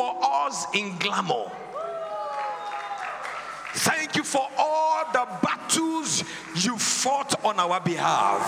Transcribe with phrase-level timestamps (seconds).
[0.00, 1.44] for us in glamour.
[3.74, 6.24] Thank you for all the battles
[6.54, 8.40] you fought on our behalf.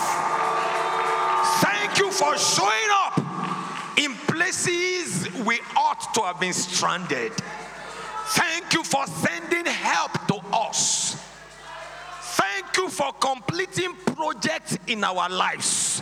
[1.61, 7.33] Thank you for showing up in places we ought to have been stranded.
[8.29, 11.23] Thank you for sending help to us.
[12.35, 16.01] Thank you for completing projects in our lives.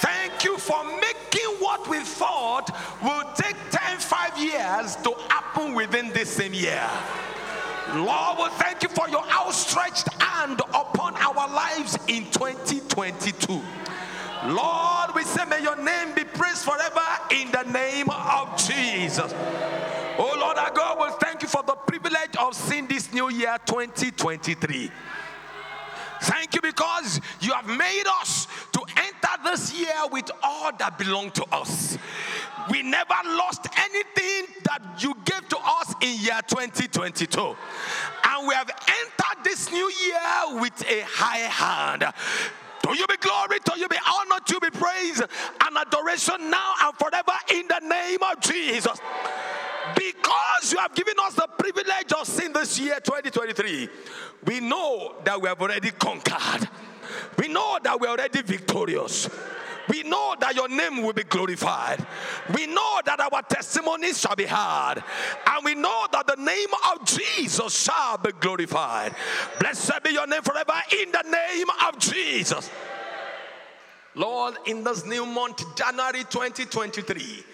[0.00, 2.70] Thank you for making what we thought
[3.02, 6.88] will take 10, 5 years to happen within this same year.
[7.94, 13.62] Lord, we thank you for your outstretched hand upon our lives in 2022.
[14.46, 17.00] Lord, we say, may your name be praised forever
[17.30, 19.32] in the name of Jesus.
[20.18, 23.56] Oh Lord, our God, we thank you for the privilege of seeing this new year
[23.66, 24.90] 2023.
[26.22, 31.30] Thank you because you have made us to enter this year with all that belong
[31.32, 31.98] to us.
[32.70, 37.56] We never lost anything that you gave to us in year 2022.
[38.24, 42.04] And we have entered this new year with a high hand.
[42.82, 46.94] To you be glory, to you be honor, to be praise and adoration now and
[46.96, 48.98] forever in the name of Jesus.
[49.94, 53.88] Because you have given us the privilege of seeing this year 2023,
[54.46, 56.68] we know that we have already conquered.
[57.38, 59.28] We know that we're already victorious.
[59.88, 62.04] We know that your name will be glorified.
[62.54, 65.02] We know that our testimonies shall be heard.
[65.46, 69.14] And we know that the name of Jesus shall be glorified.
[69.60, 72.70] Blessed be your name forever in the name of Jesus.
[74.14, 77.44] Lord, in this new month, January 2023,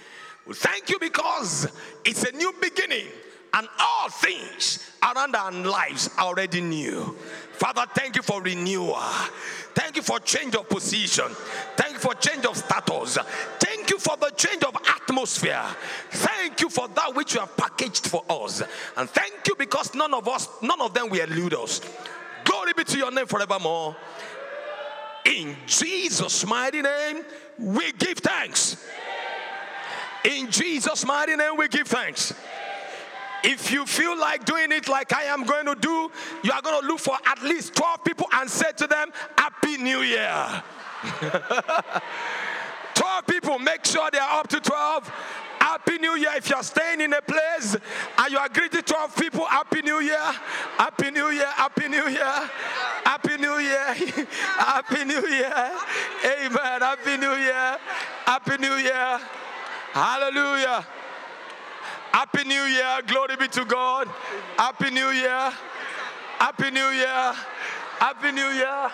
[0.46, 1.68] we thank you because
[2.04, 3.06] it's a new beginning
[3.54, 7.16] and all things around our lives are already new.
[7.52, 8.96] Father, thank you for renewal.
[9.74, 11.26] Thank you for change of position.
[11.76, 13.18] Thank you for change of status.
[13.58, 15.64] Thank you for the change of atmosphere.
[16.10, 18.62] Thank you for that which you have packaged for us.
[18.96, 21.80] And thank you because none of us, none of them will elude us.
[22.44, 23.96] Glory be to your name forevermore.
[25.24, 27.22] In Jesus' mighty name,
[27.58, 28.84] we give thanks.
[30.24, 32.34] In Jesus' mighty name, we give thanks.
[33.44, 36.10] If you feel like doing it like I am going to do,
[36.42, 39.76] you are going to look for at least 12 people and say to them, Happy
[39.78, 40.62] New Year.
[42.94, 45.12] 12 people, make sure they are up to 12.
[45.58, 46.30] Happy New Year.
[46.36, 47.76] If you're staying in a place
[48.18, 50.18] and you are greeting 12 people, Happy New Year.
[50.76, 51.46] Happy New Year.
[51.46, 52.50] Happy New Year.
[53.04, 53.94] Happy New Year.
[54.58, 55.70] Happy New Year.
[56.24, 56.80] Amen.
[56.80, 57.78] Happy New Year.
[58.24, 59.20] Happy New Year.
[59.92, 60.86] Hallelujah.
[62.12, 63.00] Happy New Year.
[63.06, 64.08] Glory be to God.
[64.58, 65.52] Happy New Year.
[66.38, 67.34] Happy New Year.
[67.98, 68.90] Happy New Year.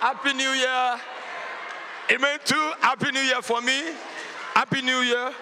[0.00, 1.00] Happy New Year.
[2.10, 2.38] Amen.
[2.44, 2.72] Too.
[2.80, 3.92] Happy New Year for me.
[4.54, 5.32] Happy New Year.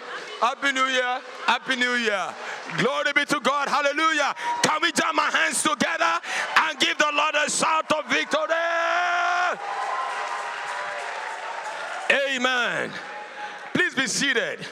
[0.40, 1.20] Happy New Year.
[1.46, 2.34] Happy New Year.
[2.78, 3.68] Glory be to God.
[3.68, 4.34] Hallelujah.
[4.62, 6.20] Can we jam our hands together
[6.58, 8.42] and give the Lord a shout of victory?
[12.36, 12.90] Amen.
[13.72, 14.66] Please be seated.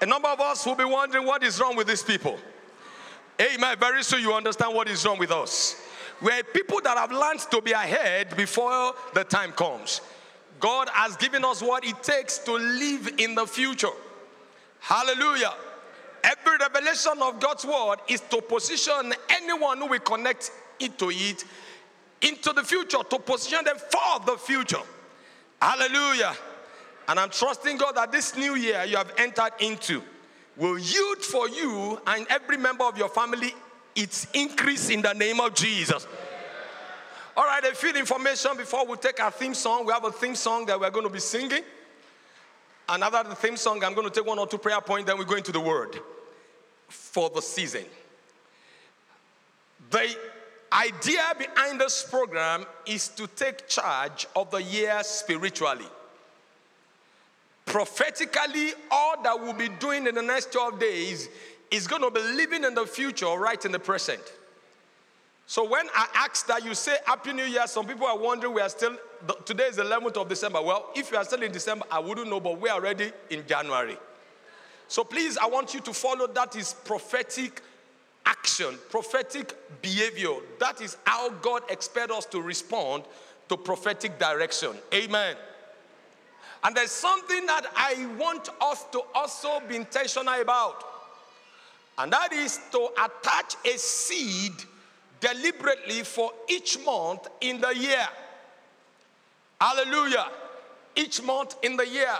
[0.00, 2.38] A number of us will be wondering what is wrong with these people.
[3.40, 3.76] Amen.
[3.78, 5.76] Very soon you understand what is wrong with us.
[6.20, 10.00] We're people that have learned to be ahead before the time comes.
[10.58, 13.88] God has given us what it takes to live in the future.
[14.80, 15.54] Hallelujah.
[16.22, 21.44] Every revelation of God's word is to position anyone who will connect into it
[22.22, 24.82] into the future, to position them for the future.
[25.60, 26.34] Hallelujah.
[27.10, 30.00] And I'm trusting God that this new year you have entered into
[30.56, 33.52] will yield for you and every member of your family
[33.96, 36.06] its increase in the name of Jesus.
[37.36, 39.86] All right, a few information before we take our theme song.
[39.86, 41.64] We have a theme song that we're going to be singing.
[42.88, 45.24] Another the theme song, I'm going to take one or two prayer points, then we
[45.24, 45.98] go into the word
[46.86, 47.86] for the season.
[49.90, 50.16] The
[50.72, 55.88] idea behind this program is to take charge of the year spiritually.
[57.70, 61.28] Prophetically, all that we'll be doing in the next 12 days
[61.70, 64.20] is going to be living in the future right in the present.
[65.46, 68.60] So when I ask that you say Happy New Year, some people are wondering we
[68.60, 68.96] are still,
[69.44, 70.60] today is the 11th of December.
[70.62, 73.46] Well, if you are still in December, I wouldn't know, but we are already in
[73.46, 73.96] January.
[74.88, 77.62] So please, I want you to follow that is prophetic
[78.26, 80.34] action, prophetic behavior.
[80.58, 83.04] That is how God expects us to respond
[83.48, 84.72] to prophetic direction.
[84.92, 85.36] Amen.
[86.62, 90.84] And there's something that I want us to also be intentional about,
[91.98, 94.52] and that is to attach a seed
[95.20, 98.06] deliberately for each month in the year.
[99.60, 100.28] Hallelujah.
[100.96, 102.14] Each month in the year,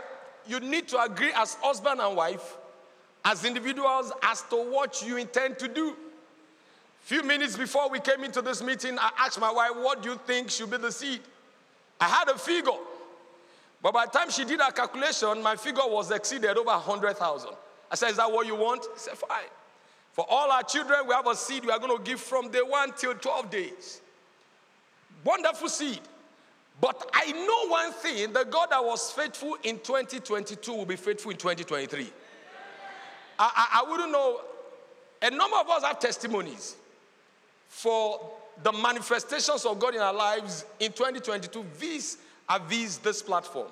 [0.46, 2.56] you need to agree as husband and wife,
[3.24, 5.90] as individuals, as to what you intend to do.
[5.90, 10.10] A few minutes before we came into this meeting, I asked my wife, What do
[10.10, 11.20] you think should be the seed?
[12.00, 12.72] I had a figure.
[13.82, 17.50] But by the time she did her calculation, my figure was exceeded over 100,000.
[17.90, 18.84] I said, Is that what you want?
[18.94, 19.48] She said, Fine.
[20.12, 22.62] For all our children, we have a seed we are going to give from day
[22.62, 24.00] one till 12 days.
[25.24, 26.00] Wonderful seed.
[26.80, 31.30] But I know one thing the God that was faithful in 2022 will be faithful
[31.30, 32.10] in 2023.
[33.38, 34.40] I, I, I wouldn't know.
[35.22, 36.76] A number of us have testimonies
[37.68, 38.30] for
[38.62, 42.16] the manifestations of God in our lives in 2022 vis
[42.50, 43.68] a vis this platform.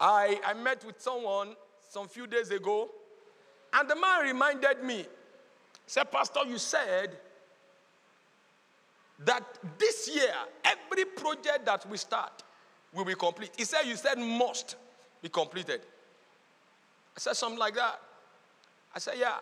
[0.00, 1.54] I, I met with someone
[1.88, 2.90] some few days ago,
[3.72, 5.06] and the man reminded me,
[5.86, 7.16] said, Pastor, you said
[9.24, 9.44] that
[9.78, 10.32] this year,
[10.64, 12.42] every project that we start
[12.92, 13.50] will be complete.
[13.56, 14.76] He said, You said must
[15.22, 15.82] be completed.
[17.16, 18.00] I said something like that.
[18.94, 19.36] I said, Yeah.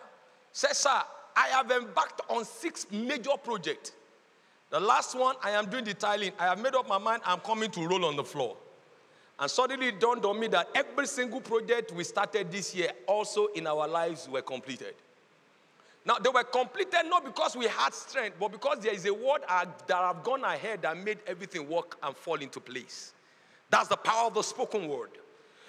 [0.51, 1.01] Said, Sir,
[1.35, 3.93] I have embarked on six major projects.
[4.69, 6.31] The last one, I am doing the tiling.
[6.37, 8.55] I have made up my mind, I'm coming to roll on the floor.
[9.39, 13.47] And suddenly it dawned on me that every single project we started this year, also
[13.47, 14.95] in our lives, were completed.
[16.05, 19.41] Now, they were completed not because we had strength, but because there is a word
[19.47, 23.13] that have gone ahead that made everything work and fall into place.
[23.69, 25.11] That's the power of the spoken word.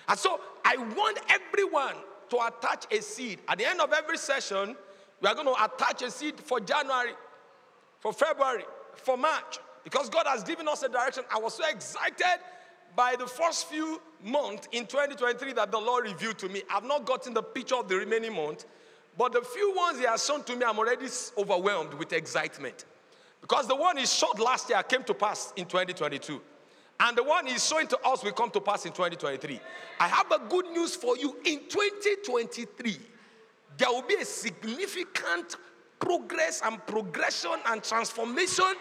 [0.08, 1.94] And so I want everyone
[2.30, 3.38] to attach a seed.
[3.48, 4.76] At the end of every session,
[5.20, 7.12] we are going to attach a seed for January,
[7.98, 8.64] for February,
[8.96, 11.24] for March, because God has given us a direction.
[11.34, 12.40] I was so excited
[12.96, 16.62] by the first few months in 2023 that the Lord revealed to me.
[16.70, 18.66] I've not gotten the picture of the remaining month,
[19.16, 21.06] but the few ones He has shown to me, I'm already
[21.36, 22.84] overwhelmed with excitement.
[23.40, 26.40] Because the one He showed last year came to pass in 2022.
[27.00, 29.60] And the one He's showing to us will come to pass in 2023.
[29.98, 31.36] I have a good news for you.
[31.44, 32.98] In 2023,
[33.78, 35.56] there will be a significant
[36.00, 38.72] progress and progression and transformation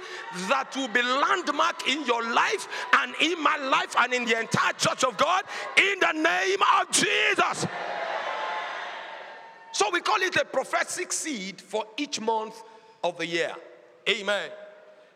[0.48, 2.68] that will be landmark in your life
[2.98, 5.44] and in my life and in the entire church of God
[5.78, 7.68] in the name of Jesus.
[9.72, 12.64] So we call it a prophetic seed for each month
[13.04, 13.54] of the year.
[14.08, 14.50] Amen.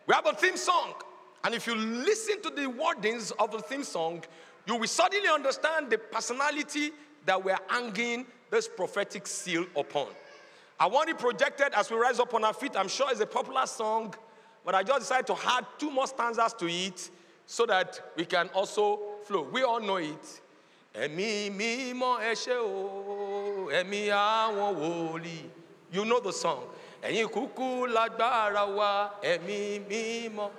[0.06, 0.94] We have a theme song,
[1.42, 4.22] and if you listen to the wordings of the theme song,
[4.66, 6.92] you will suddenly understand the personality
[7.26, 10.06] that we're hanging this prophetic seal upon.
[10.78, 12.72] I want it projected as we rise up on our feet.
[12.76, 14.14] I'm sure it's a popular song,
[14.64, 17.10] but I just decided to add two more stanzas to it
[17.46, 19.42] so that we can also flow.
[19.52, 20.40] We all know it.
[20.94, 25.50] Ẹ̀mí mímọ́ ẹ ṣé o, ẹ̀mí àwọn wòlíì.
[25.92, 26.62] You know the song.
[27.02, 30.50] Ẹ̀yin kúkú lágbára wa, ẹ̀mí mímọ́.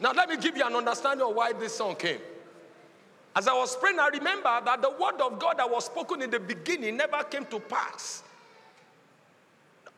[0.00, 2.20] Now let me give you an understanding of why this song came.
[3.34, 6.30] As I was praying, I remember that the word of God that was spoken in
[6.30, 8.22] the beginning never came to pass.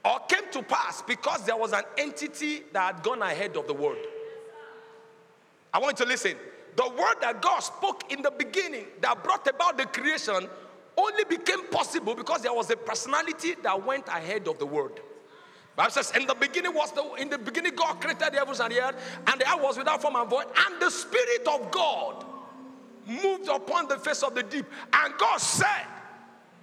[0.05, 3.75] Or came to pass because there was an entity that had gone ahead of the
[3.75, 3.99] word.
[5.73, 6.35] I want you to listen.
[6.77, 10.49] The word that God spoke in the beginning that brought about the creation
[10.97, 15.01] only became possible because there was a personality that went ahead of the word.
[15.77, 18.73] Bible says, in the beginning was the in the beginning God created the heavens and
[18.73, 22.27] the earth, and the earth was without form and void, and the Spirit of God
[23.07, 24.67] moved upon the face of the deep.
[24.93, 25.87] And God said,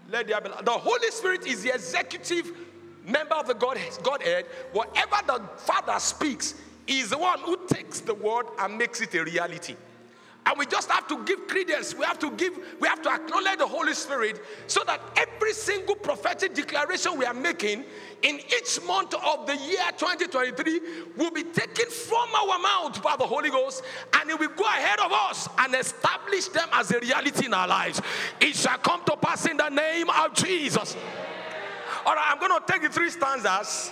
[0.10, 0.50] Let there be.
[0.64, 2.52] The Holy Spirit is the executive
[3.08, 3.98] member of the Godhead.
[4.04, 4.46] Godhead.
[4.74, 6.56] Whatever the Father speaks,
[6.88, 9.76] is the one who takes the word and makes it a reality.
[10.46, 11.94] And we just have to give credence.
[11.94, 15.96] We have to give, we have to acknowledge the Holy Spirit so that every single
[15.96, 17.84] prophetic declaration we are making
[18.22, 20.80] in each month of the year 2023
[21.18, 23.84] will be taken from our mouth by the Holy Ghost
[24.14, 27.68] and it will go ahead of us and establish them as a reality in our
[27.68, 28.02] lives.
[28.40, 30.96] It shall come to pass in the name of Jesus.
[32.08, 33.92] All right, I'm going to take the three stanzas,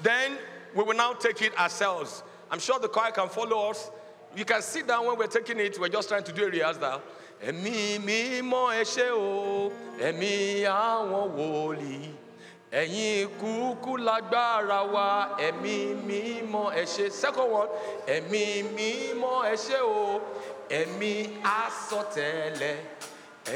[0.00, 0.38] then
[0.72, 2.22] we will now take it ourselves.
[2.48, 3.90] I'm sure the choir can follow us.
[4.36, 5.76] You can sit down when we're taking it.
[5.76, 7.02] We're just trying to do a rehearsal.
[7.42, 12.12] Ẹ̀mí mímọ́ ẹ ṣé o, ẹ̀mí àwọn wòlíì.
[12.70, 15.76] Ẹ̀yin kúkú lágbára wa, ẹ̀mí
[16.08, 17.10] mímọ́ ẹ ṣé.
[17.10, 17.68] Second one,
[18.06, 20.20] ẹ̀mí mímọ́ ẹ ṣé o,
[20.68, 22.76] ẹ̀mí asọ̀tẹ̀lẹ̀.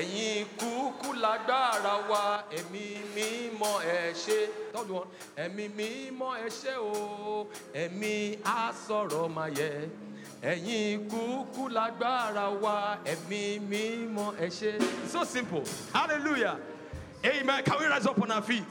[0.00, 2.24] Ẹ̀yin kúkú lágbára wa,
[2.58, 2.84] ẹ̀mí
[3.14, 4.38] mímọ́ ẹ ṣé.
[4.72, 5.06] Third one,
[5.44, 7.46] ẹ̀mí mímọ́ ẹ ṣé o,
[7.82, 9.72] ẹ̀mí asọ̀rọ̀mayẹ.
[10.52, 12.76] Ẹ̀yin kúkú lágbára wa,
[13.12, 14.70] ẹ̀mí mímọ́ ẹ ṣé.
[15.12, 15.62] So simple.
[15.92, 16.56] Hallelujah.
[17.24, 17.62] Amen.
[17.64, 18.64] Can we rise up on our feet?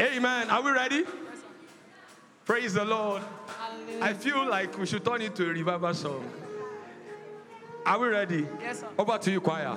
[0.00, 0.48] Amen.
[0.50, 1.04] Are we ready?
[2.44, 3.22] Praise the Lord.
[4.00, 6.24] I feel like we should turn it to a revival song.
[7.86, 8.46] Are we ready?
[8.60, 8.86] Yes, sir.
[8.98, 9.76] Over to you, choir.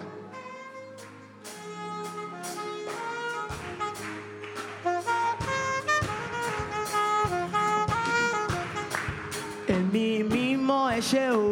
[9.76, 11.48] Ẹ̀mí mímọ́ ẹ ṣé o,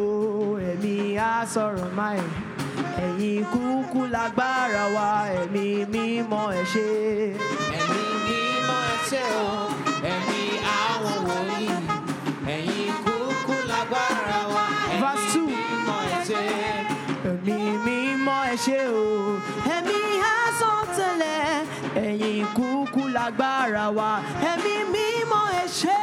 [0.70, 0.94] ẹ̀mí
[1.28, 2.30] á sọ̀rọ̀ máa ẹ̀.
[3.06, 5.08] Ẹ̀yin kúkú lágbára wa,
[5.40, 6.86] ẹ̀mí mímọ́ ẹ ṣé.
[7.78, 9.50] Ẹ̀mí mímọ́ ẹ ṣé o,
[10.12, 10.40] ẹ̀mí
[10.82, 11.68] àwọn wòlíì,
[12.54, 14.64] ẹ̀yin kúkú lágbára wa.
[14.92, 15.00] Ẹ̀mí
[16.32, 16.44] Ṣé.
[17.30, 19.06] Ẹ̀mí mímọ́ ẹ ṣé o,
[19.76, 19.98] ẹ̀mí
[20.32, 21.40] á sọ tẹ́lẹ̀.
[22.06, 24.10] Ẹ̀yin kúkú lágbára wa,
[24.50, 25.98] ẹ̀mí mímọ́ ẹ ṣé.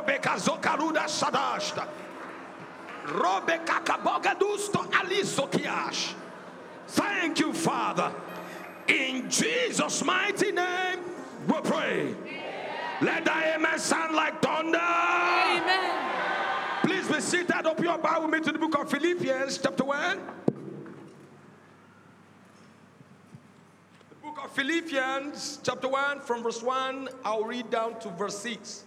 [0.00, 1.86] Barobe kazokaruda sadashta.
[3.08, 6.14] Robe kakabogadusto alisokiash.
[6.88, 8.12] Thank you, Father.
[8.88, 10.98] In Jesus' mighty name,
[11.46, 12.14] we pray.
[13.00, 14.78] Let the amen sound like thunder.
[14.78, 15.92] Amen.
[16.82, 17.66] Please be seated.
[17.66, 20.20] Open your Bible with me to the book of Philippians, chapter 1.
[24.08, 28.84] The book of Philippians, chapter 1, from verse 1, I'll read down to verse 6.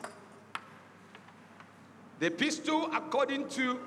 [2.23, 3.77] The epistle, according to,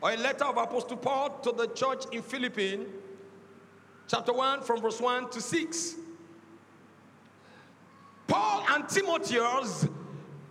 [0.00, 2.86] or a letter of Apostle Paul to the church in Philippines,
[4.06, 5.96] chapter 1, from verse 1 to 6.
[8.28, 9.88] Paul and Timotheus,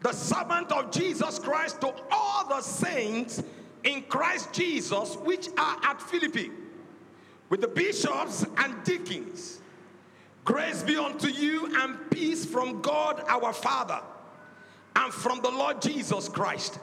[0.01, 3.41] the servant of Jesus Christ, to all the saints
[3.85, 6.51] in Christ Jesus which are at Philippi,
[7.47, 9.61] with the bishops and deacons.
[10.43, 14.01] Grace be unto you and peace from God our Father
[14.97, 16.79] and from the Lord Jesus Christ.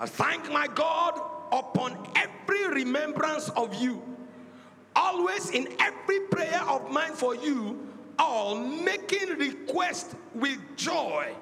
[0.00, 1.20] I thank my God
[1.52, 4.02] upon every remembrance of you,
[4.96, 7.86] always in every prayer of mine for you,
[8.18, 11.34] all making request with joy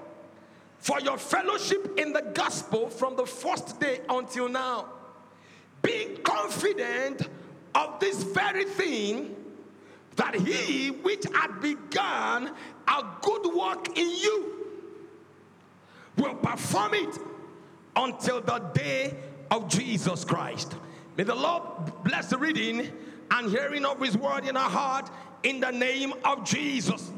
[0.78, 4.86] for your fellowship in the gospel from the first day until now.
[5.80, 7.28] Being confident
[7.76, 9.36] of this very thing,
[10.16, 12.52] that he which had begun
[12.88, 14.54] a good work in you
[16.16, 17.18] will perform it
[17.98, 19.14] until the day
[19.50, 20.76] of Jesus Christ.
[21.16, 21.62] May the Lord
[22.04, 22.88] bless the reading
[23.30, 25.10] and hearing of his word in our heart
[25.42, 27.10] in the name of Jesus.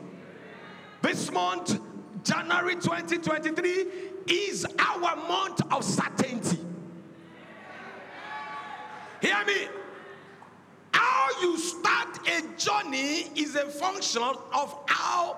[1.03, 1.79] This month,
[2.25, 3.87] January 2023,
[4.27, 6.59] is our month of certainty.
[9.21, 9.69] Hear me.
[10.93, 15.37] How you start a journey is a function of how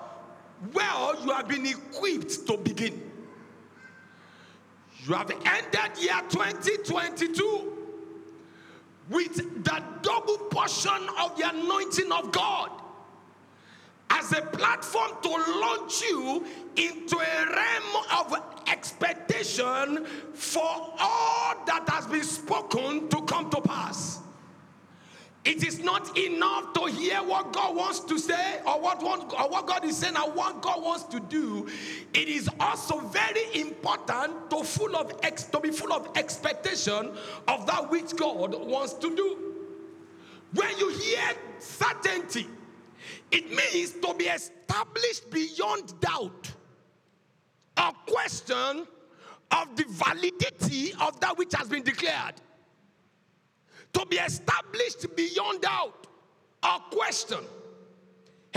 [0.73, 3.12] well you have been equipped to begin.
[5.05, 7.73] You have ended year 2022
[9.09, 12.69] with the double portion of the anointing of God
[14.09, 16.45] as a platform to launch you
[16.77, 24.22] into a realm of expectation for all that has been spoken to come to pass.
[25.45, 29.49] It is not enough to hear what God wants to say or what, want, or
[29.49, 31.67] what God is saying or what God wants to do.
[32.13, 37.11] It is also very important to, full of ex, to be full of expectation
[37.49, 39.37] of that which God wants to do.
[40.53, 42.47] When you hear certainty,
[43.29, 46.53] it means to be established beyond doubt.
[47.77, 48.87] Or question
[49.51, 52.35] of the validity of that which has been declared
[53.93, 56.07] to be established beyond doubt
[56.63, 57.39] or question.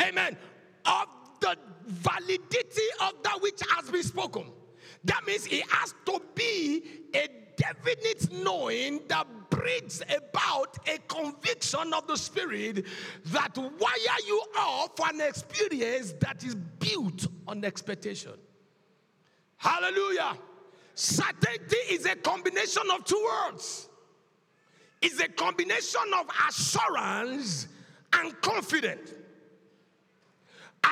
[0.00, 0.36] Amen.
[0.84, 1.06] Of
[1.40, 4.44] the validity of that which has been spoken.
[5.04, 6.82] That means it has to be
[7.14, 12.84] a definite knowing that brings about a conviction of the spirit
[13.26, 18.32] that wire you off for an experience that is built on expectation.
[19.56, 20.36] Hallelujah.
[20.94, 23.88] Certainty is a combination of two words.
[25.02, 27.68] It's a combination of assurance
[28.12, 29.12] and confidence.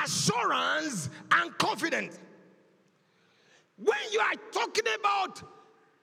[0.03, 2.19] Assurance and confidence.
[3.77, 5.41] When you are talking about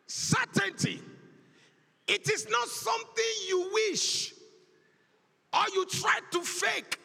[0.06, 1.00] certainty,
[2.09, 4.35] it is not something you wish
[5.52, 6.99] or you try to fake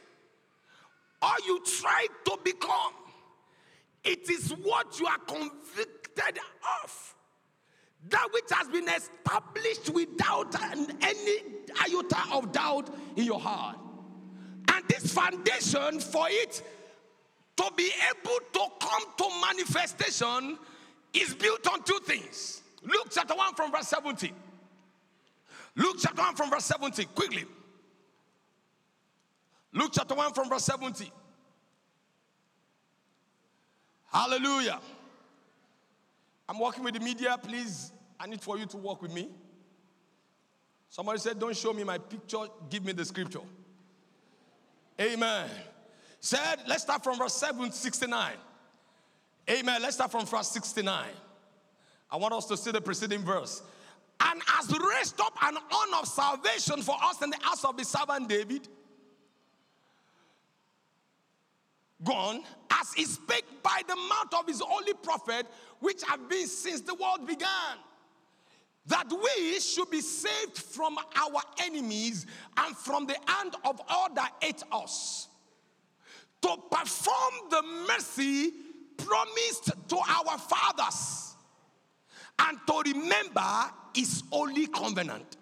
[1.22, 2.94] or you try to become.
[4.04, 6.40] It is what you are convicted
[6.84, 7.07] of.
[8.10, 10.56] That which has been established without
[11.02, 11.38] any
[11.82, 13.78] iota of doubt in your heart.
[14.74, 16.62] And this foundation for it
[17.58, 20.58] to be able to come to manifestation
[21.14, 22.62] is built on two things.
[22.84, 24.32] Luke chapter 1 from verse 17.
[25.76, 27.08] Luke chapter 1 from verse 17.
[27.14, 27.46] Quickly.
[29.74, 31.10] Luke chapter 1 from verse 17.
[34.12, 34.80] Hallelujah.
[36.48, 37.38] I'm working with the media.
[37.42, 39.30] Please, I need for you to work with me.
[40.90, 43.42] Somebody said, Don't show me my picture, give me the scripture.
[45.00, 45.50] Amen.
[46.20, 48.34] Said, let's start from verse 769.
[49.50, 49.82] Amen.
[49.82, 51.06] Let's start from verse 69.
[52.10, 53.62] I want us to see the preceding verse.
[54.20, 57.88] And has raised up an honor of salvation for us in the house of his
[57.88, 58.68] servant David.
[62.04, 65.48] Gone, as he spake by the mouth of his holy prophet,
[65.80, 67.78] which have been since the world began
[68.88, 72.26] that we should be saved from our enemies
[72.58, 75.28] and from the hand of all that hate us,
[76.42, 78.52] to perform the mercy
[78.98, 81.36] promised to our fathers,
[82.40, 85.38] and to remember his holy covenant.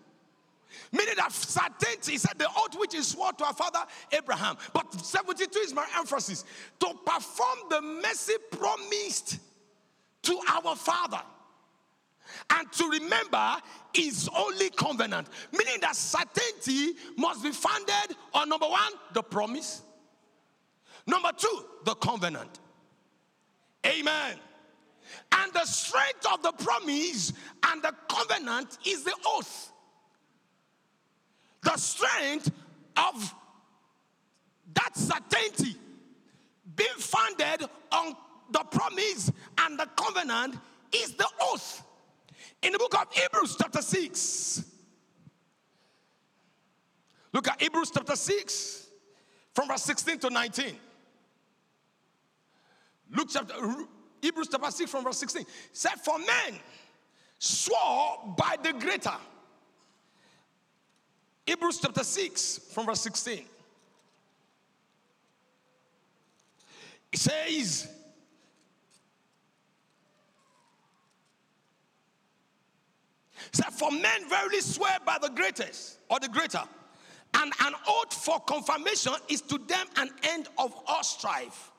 [0.91, 3.79] Meaning that certainty, he said the oath which is sworn to our father
[4.11, 4.57] Abraham.
[4.73, 6.45] But 72 is my emphasis.
[6.79, 9.39] To perform the mercy promised
[10.25, 11.21] to our father
[12.51, 13.55] and to remember
[13.93, 15.27] his only covenant.
[15.51, 19.81] Meaning that certainty must be founded on number one, the promise.
[21.07, 22.59] Number two, the covenant.
[23.85, 24.37] Amen.
[25.31, 27.33] And the strength of the promise
[27.67, 29.71] and the covenant is the oath.
[31.61, 32.51] The strength
[32.97, 33.35] of
[34.73, 35.75] that certainty
[36.75, 38.15] being founded on
[38.51, 40.55] the promise and the covenant
[40.93, 41.83] is the oath.
[42.61, 44.65] In the book of Hebrews, chapter 6,
[47.33, 48.87] look at Hebrews chapter 6,
[49.53, 50.75] from verse 16 to 19.
[53.11, 53.53] Luke chapter,
[54.21, 55.45] Hebrews chapter 6, from verse 16.
[55.71, 56.59] Said, For men
[57.37, 59.13] swore by the greater.
[61.45, 63.45] Hebrews chapter 6, from verse 16.
[67.11, 67.94] It says,
[73.55, 76.63] said, For men verily swear by the greatest or the greater,
[77.33, 81.71] and an oath for confirmation is to them an end of all strife,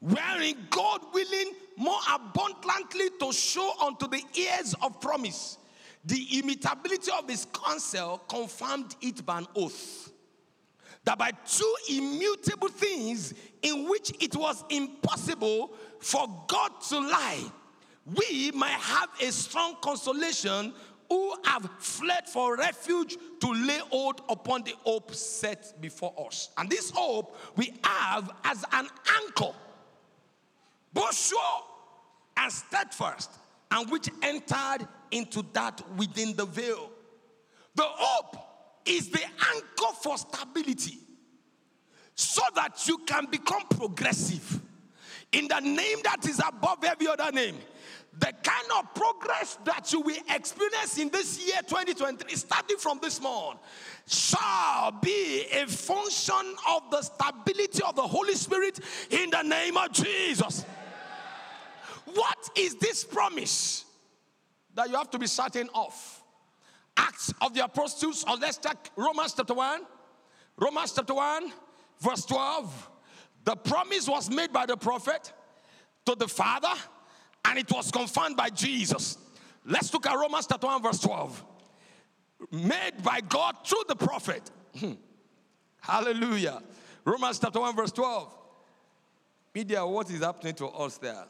[0.00, 5.58] wherein God willing more abundantly to show unto the ears of promise
[6.04, 10.10] the immutability of his counsel confirmed it by an oath.
[11.04, 17.44] That by two immutable things in which it was impossible for God to lie,
[18.06, 20.72] we might have a strong consolation
[21.08, 26.50] who have fled for refuge to lay hold upon the hope set before us.
[26.58, 28.88] And this hope we have as an
[29.22, 29.54] anchor,
[30.92, 31.62] both sure
[32.36, 33.30] and steadfast,
[33.70, 36.90] and which entered into that within the veil.
[37.74, 38.36] The hope
[38.84, 40.98] is the anchor for stability
[42.14, 44.60] so that you can become progressive
[45.32, 47.56] in the name that is above every other name
[48.18, 53.20] the kind of progress that you will experience in this year 2023, starting from this
[53.20, 53.58] month,
[54.06, 59.92] shall be a function of the stability of the Holy Spirit in the name of
[59.92, 60.64] Jesus.
[62.14, 63.84] What is this promise
[64.74, 66.22] that you have to be certain of?
[66.96, 69.82] Acts of the Apostles, or let's take Romans chapter 1.
[70.56, 71.52] Romans chapter 1,
[72.00, 72.90] verse 12.
[73.44, 75.32] The promise was made by the prophet
[76.06, 76.72] to the Father
[77.48, 79.16] and it was confirmed by Jesus.
[79.64, 81.44] Let's look at Romans chapter 1, verse 12.
[82.52, 84.50] Made by God through the prophet.
[84.78, 84.92] Hmm.
[85.80, 86.62] Hallelujah.
[87.04, 88.34] Romans chapter 1, verse 12.
[89.54, 91.24] Media, what is happening to us there?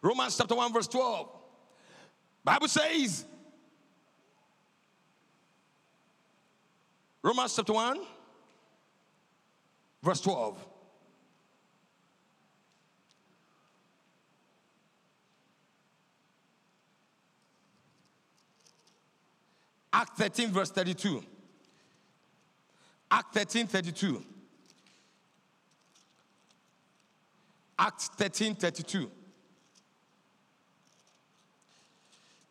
[0.00, 1.28] Romans chapter 1, verse 12.
[2.44, 3.24] Bible says,
[7.22, 7.98] Romans chapter 1,
[10.00, 10.75] verse 12.
[19.96, 21.24] Act 13, verse 32.
[23.10, 24.22] Act 13, 32.
[27.78, 29.10] Act 13, 32.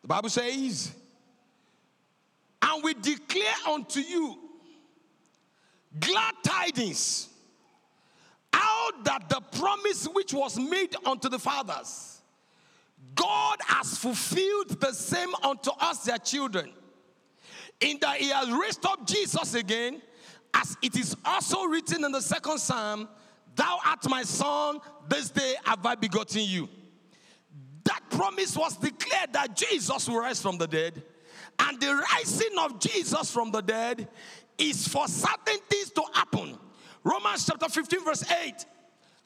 [0.02, 0.92] The Bible says,
[2.62, 4.38] And we declare unto you
[6.00, 7.28] glad tidings,
[8.52, 12.22] how that the promise which was made unto the fathers,
[13.14, 16.72] God has fulfilled the same unto us, their children
[17.80, 20.00] in that he has raised up Jesus again,
[20.54, 23.08] as it is also written in the second psalm,
[23.54, 26.68] Thou art my son, this day have I begotten you.
[27.84, 31.02] That promise was declared that Jesus will rise from the dead,
[31.58, 34.08] and the rising of Jesus from the dead
[34.58, 36.58] is for certain things to happen.
[37.02, 38.66] Romans chapter 15, verse 8.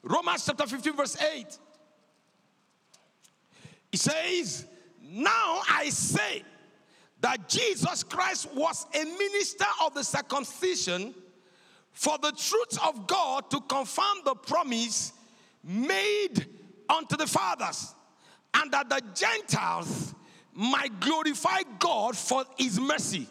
[0.03, 1.57] Romans chapter 15, verse 8.
[3.91, 4.65] It says,
[5.01, 6.43] Now I say,
[7.21, 11.13] that Jesus Christ was a minister of the circumcision
[11.93, 15.13] for the truth of God to confirm the promise
[15.63, 16.45] made
[16.89, 17.93] unto the fathers,
[18.53, 20.15] and that the Gentiles
[20.53, 23.27] might glorify God for his mercy.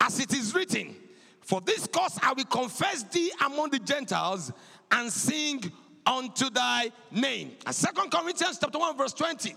[0.00, 0.96] As it is written,
[1.42, 4.52] For this cause I will confess thee among the Gentiles
[4.90, 5.70] and sing
[6.04, 7.52] unto thy name.
[7.64, 9.54] And Second Corinthians chapter 1, verse 20.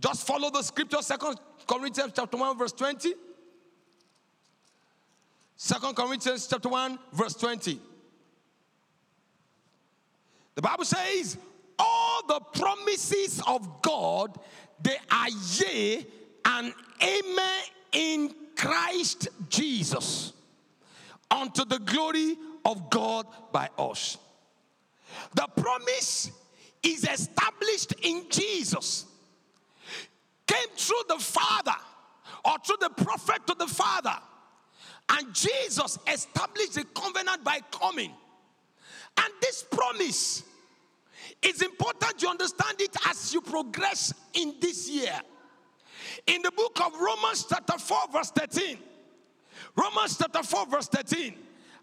[0.00, 3.14] Just follow the scripture, Second Corinthians chapter 1, verse 20.
[5.56, 7.78] Second Corinthians chapter 1, verse 20.
[10.54, 11.36] The Bible says,
[11.78, 14.38] all the promises of God,
[14.82, 16.06] they are yea
[16.44, 20.32] and amen in Christ Jesus
[21.30, 24.18] unto the glory of God by us.
[25.34, 26.30] The promise
[26.82, 29.06] is established in Jesus
[30.50, 31.76] came through the Father
[32.44, 34.16] or through the prophet to the Father.
[35.10, 38.12] And Jesus established the covenant by coming.
[39.16, 40.44] And this promise
[41.42, 45.18] is important you understand it as you progress in this year.
[46.26, 48.78] In the book of Romans, chapter 4, verse 13.
[49.76, 51.34] Romans chapter 4, verse 13.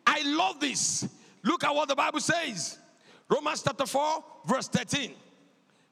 [0.05, 1.07] I love this.
[1.43, 2.77] Look at what the Bible says.
[3.29, 5.13] Romans chapter 4, verse 13.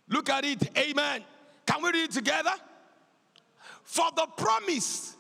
[0.10, 0.78] Look at it.
[0.78, 1.24] Amen.
[1.66, 2.54] Can we read it together?
[3.84, 5.16] For the promise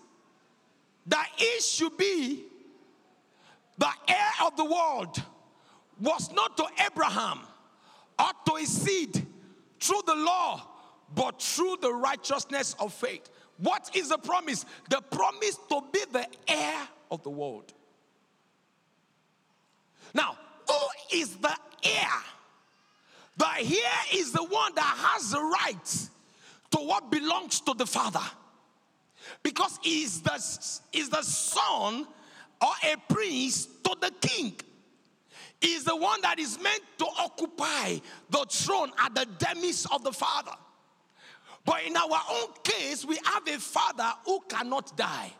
[1.08, 2.44] that he should be
[3.78, 5.22] the heir of the world
[6.00, 7.40] was not to Abraham
[8.18, 9.26] or to his seed
[9.80, 10.68] through the law,
[11.14, 13.30] but through the righteousness of faith.
[13.58, 14.66] What is the promise?
[14.90, 17.74] The promise to be the heir of the world.
[20.14, 22.10] Now, who is the heir?
[23.38, 26.10] The heir is the one that has the right
[26.72, 28.24] to what belongs to the Father.
[29.44, 30.34] Because he's the,
[30.92, 32.08] he's the son
[32.62, 34.56] or a prince to the king.
[35.62, 37.98] Is the one that is meant to occupy
[38.30, 40.52] the throne at the demise of the Father.
[41.64, 45.32] But in our own case, we have a Father who cannot die.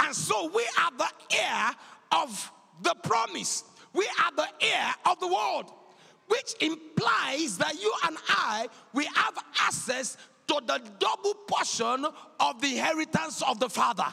[0.00, 1.70] And so we are the heir
[2.10, 3.64] of the promise.
[3.92, 5.72] We are the heir of the world,
[6.28, 12.06] which implies that you and I, we have access to the double portion
[12.40, 14.06] of the inheritance of the Father.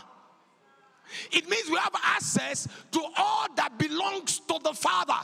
[1.31, 5.19] It means we have access to all that belongs to the Father.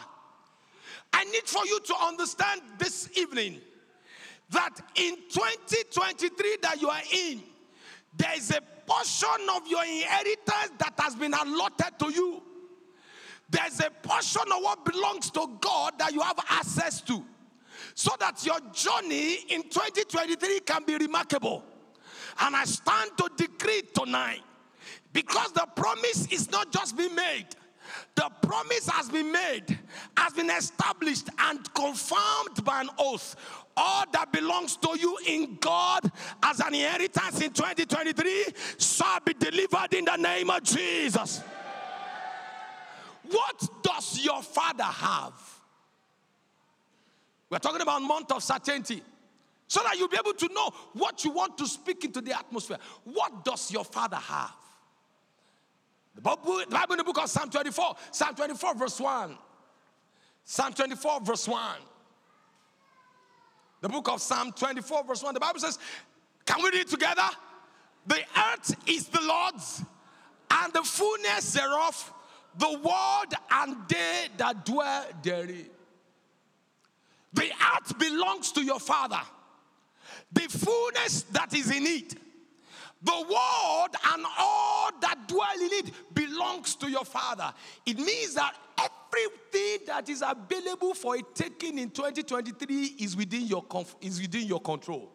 [1.13, 3.59] I need for you to understand this evening
[4.51, 7.41] that in 2023 that you are in,
[8.15, 12.41] there is a portion of your inheritance that has been allotted to you.
[13.51, 17.23] There's a portion of what belongs to God that you have access to
[17.93, 21.63] so that your journey in 2023 can be remarkable.
[22.39, 24.41] And I stand to decree tonight
[25.11, 27.47] because the promise is not just being made,
[28.15, 29.77] the promise has been made,
[30.15, 33.35] has been established, and confirmed by an oath.
[33.75, 36.09] All that belongs to you in God
[36.43, 38.45] as an inheritance in 2023
[38.77, 41.41] shall be delivered in the name of Jesus.
[43.31, 45.33] What does your father have?
[47.49, 49.03] We're talking about month of certainty.
[49.67, 52.77] So that you'll be able to know what you want to speak into the atmosphere.
[53.05, 54.51] What does your father have?
[56.15, 59.37] The Bible, the Bible in the book of Psalm 24, Psalm 24, verse 1.
[60.43, 61.77] Psalm 24, verse 1.
[63.81, 65.33] The book of Psalm 24, verse 1.
[65.33, 65.79] The Bible says,
[66.45, 67.29] Can we read together?
[68.07, 68.19] The
[68.51, 69.83] earth is the Lord's,
[70.49, 72.13] and the fullness thereof,
[72.57, 75.69] the world and they that dwell therein.
[77.33, 79.21] The earth belongs to your father,
[80.31, 82.15] the fullness that is in it.
[83.03, 87.51] The world and all that dwell in it belongs to your father.
[87.85, 93.65] It means that everything that is available for a taking in 2023 is within your,
[94.01, 95.11] is within your control,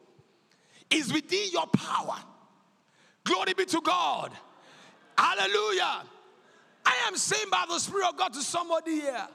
[0.91, 2.17] is within your power.
[3.23, 4.33] Glory be to God.
[5.17, 6.03] Hallelujah.
[6.87, 9.27] I am saying by the Spirit of God to somebody here.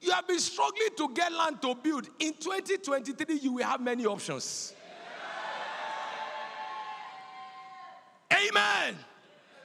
[0.00, 2.08] You have been struggling to get land to build.
[2.18, 4.74] In 2023, you will have many options.
[8.32, 8.96] Amen.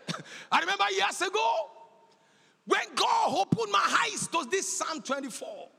[0.51, 1.55] I remember years ago
[2.65, 5.69] when God opened my eyes to this Psalm 24.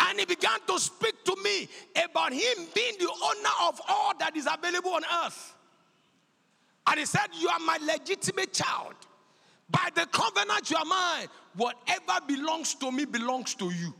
[0.00, 1.68] And he began to speak to me
[2.04, 5.54] about him being the owner of all that is available on earth.
[6.88, 8.94] And he said, You are my legitimate child.
[9.72, 13.94] By the covenant you are mine, whatever belongs to me belongs to you.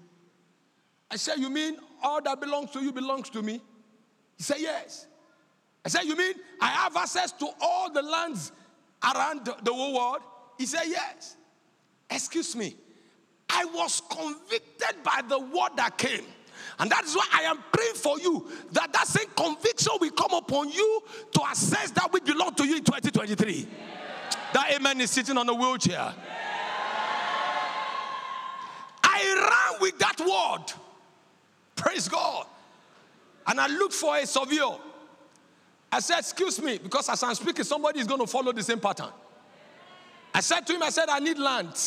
[1.11, 3.61] I said, You mean all that belongs to you belongs to me?
[4.37, 5.07] He said, Yes.
[5.85, 8.53] I said, You mean I have access to all the lands
[9.03, 10.23] around the, whole world?
[10.59, 11.37] He said, Yes.
[12.11, 12.77] Excuse me.
[13.49, 16.25] I was convicted by the word that came.
[16.79, 20.33] And that is why I am praying for you that that same conviction will come
[20.33, 23.69] upon you to assess that which belongs to you in 2023.
[24.53, 26.13] That amen is sitting on a wheelchair.
[29.03, 30.73] I ran with that word.
[31.77, 32.47] Praise God.
[33.47, 34.77] And I looked for a surveyor.
[35.91, 38.81] I said, Excuse me, because as I'm speaking, somebody is going to follow the same
[38.81, 39.11] pattern.
[40.35, 41.71] I said to him, I said, I need land.
[41.73, 41.79] He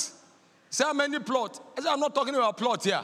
[0.70, 1.60] said, How many plot?
[1.78, 3.02] I said, I'm not talking about plot here.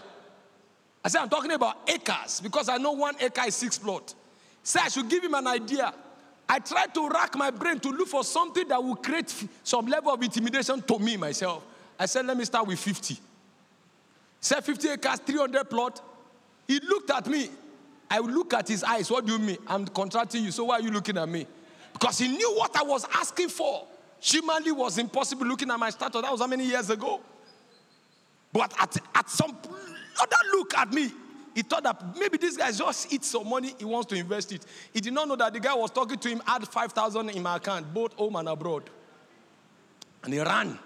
[1.03, 4.13] I said, I'm talking about acres because I know one acre is six plot.
[4.13, 4.15] He
[4.63, 5.93] said, I should give him an idea.
[6.51, 9.33] I tried to rack my brain to look for something that will create
[9.63, 11.63] some level of intimidation to me, myself.
[11.97, 13.17] I said, Let me start with 50.
[14.41, 16.01] Said, 50 acres, 300 plot.
[16.67, 17.49] He looked at me.
[18.09, 19.09] I look at his eyes.
[19.09, 19.59] What do you mean?
[19.65, 20.51] I'm contracting you.
[20.51, 21.47] So why are you looking at me?
[21.93, 23.87] Because he knew what I was asking for.
[24.19, 26.21] Humanly was impossible looking at my status.
[26.21, 27.21] That was how many years ago?
[28.51, 29.55] But at, at some
[30.21, 31.11] other look at me,
[31.53, 34.65] he thought that maybe this guy just eats some money, he wants to invest it.
[34.93, 37.57] He did not know that the guy was talking to him, had 5,000 in my
[37.57, 38.89] account, both home and abroad.
[40.23, 40.77] And he ran.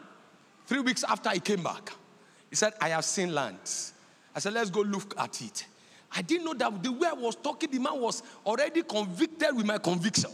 [0.65, 1.91] Three weeks after he came back,
[2.49, 3.93] he said, I have seen lands.
[4.35, 5.65] I said, let's go look at it.
[6.15, 9.65] I didn't know that the way I was talking, the man was already convicted with
[9.65, 10.31] my conviction.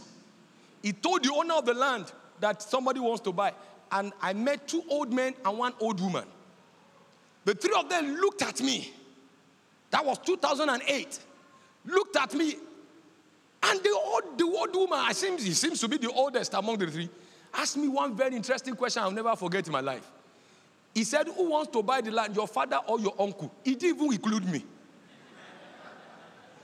[0.82, 3.52] He told the owner of the land that somebody wants to buy.
[3.90, 6.24] And I met two old men and one old woman.
[7.44, 8.92] The three of them looked at me.
[9.92, 11.20] That was 2008.
[11.84, 12.56] Looked at me.
[13.62, 16.78] And the old, the old woman, I seem, he seems to be the oldest among
[16.78, 17.08] the three,
[17.54, 20.10] asked me one very interesting question I'll never forget in my life.
[20.94, 23.52] He said, Who wants to buy the land, your father or your uncle?
[23.62, 24.64] He didn't even include me.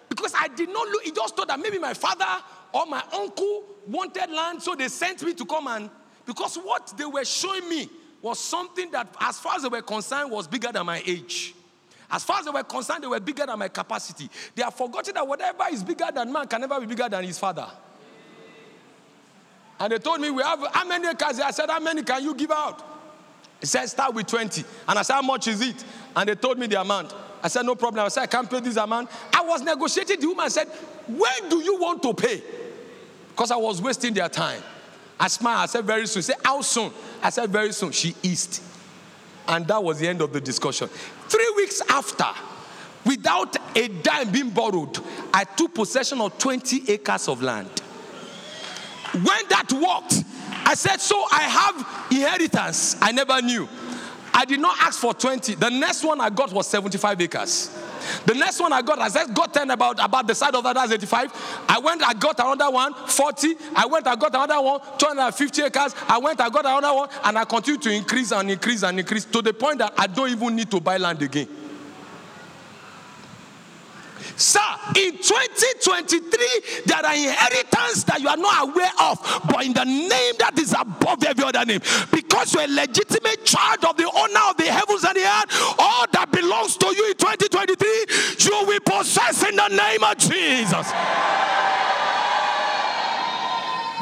[0.08, 2.24] Because I did not look, he just thought that maybe my father
[2.72, 5.90] or my uncle wanted land, so they sent me to come and,
[6.26, 7.88] because what they were showing me
[8.20, 11.54] was something that, as far as they were concerned, was bigger than my age.
[12.10, 14.30] As far as they were concerned, they were bigger than my capacity.
[14.54, 17.38] They have forgotten that whatever is bigger than man can never be bigger than his
[17.38, 17.66] father.
[19.80, 21.40] And they told me, We have how many acres?
[21.40, 22.82] I said, How many can you give out?
[23.60, 24.64] He said, Start with 20.
[24.88, 25.84] And I said, How much is it?
[26.16, 27.14] And they told me the amount.
[27.42, 28.04] I said, No problem.
[28.04, 29.10] I said, I can't pay this amount.
[29.32, 30.20] I was negotiating.
[30.20, 30.66] The woman said,
[31.06, 32.42] When do you want to pay?
[33.28, 34.62] Because I was wasting their time.
[35.20, 35.60] I smiled.
[35.60, 36.22] I said, Very soon.
[36.22, 36.90] She said, How soon?
[37.22, 37.92] I said, Very soon.
[37.92, 38.62] She eased.
[39.46, 40.90] And that was the end of the discussion.
[41.28, 42.26] Three weeks after,
[43.04, 44.98] without a dime being borrowed,
[45.32, 47.68] I took possession of 20 acres of land.
[49.12, 50.24] When that worked,
[50.66, 52.96] I said, So I have inheritance.
[53.00, 53.68] I never knew.
[54.34, 55.54] I did not ask for 20.
[55.54, 57.70] The next one I got was 75 acres.
[58.26, 60.74] The next one I got, I said, got 10 about, about the side of that,
[60.74, 61.64] that's 85.
[61.68, 63.54] I went, I got another one, 40.
[63.74, 65.94] I went, I got another one, 250 acres.
[66.08, 69.24] I went, I got another one, and I continued to increase and increase and increase
[69.26, 71.48] to the point that I don't even need to buy land again.
[74.38, 74.60] Sir,
[74.94, 79.18] in 2023, there are inheritance that you are not aware of,
[79.50, 81.80] but in the name that is above every other name,
[82.12, 86.06] because you're a legitimate child of the owner of the heavens and the earth, all
[86.12, 90.86] that belongs to you in 2023, you will possess in the name of Jesus.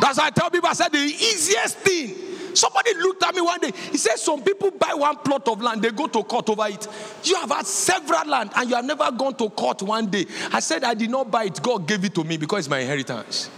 [0.04, 2.35] That's why I tell people, I said the easiest thing.
[2.56, 3.70] Somebody looked at me one day.
[3.90, 6.88] He said, Some people buy one plot of land, they go to court over it.
[7.24, 10.26] You have had several land and you have never gone to court one day.
[10.52, 11.62] I said, I did not buy it.
[11.62, 13.50] God gave it to me because it's my inheritance.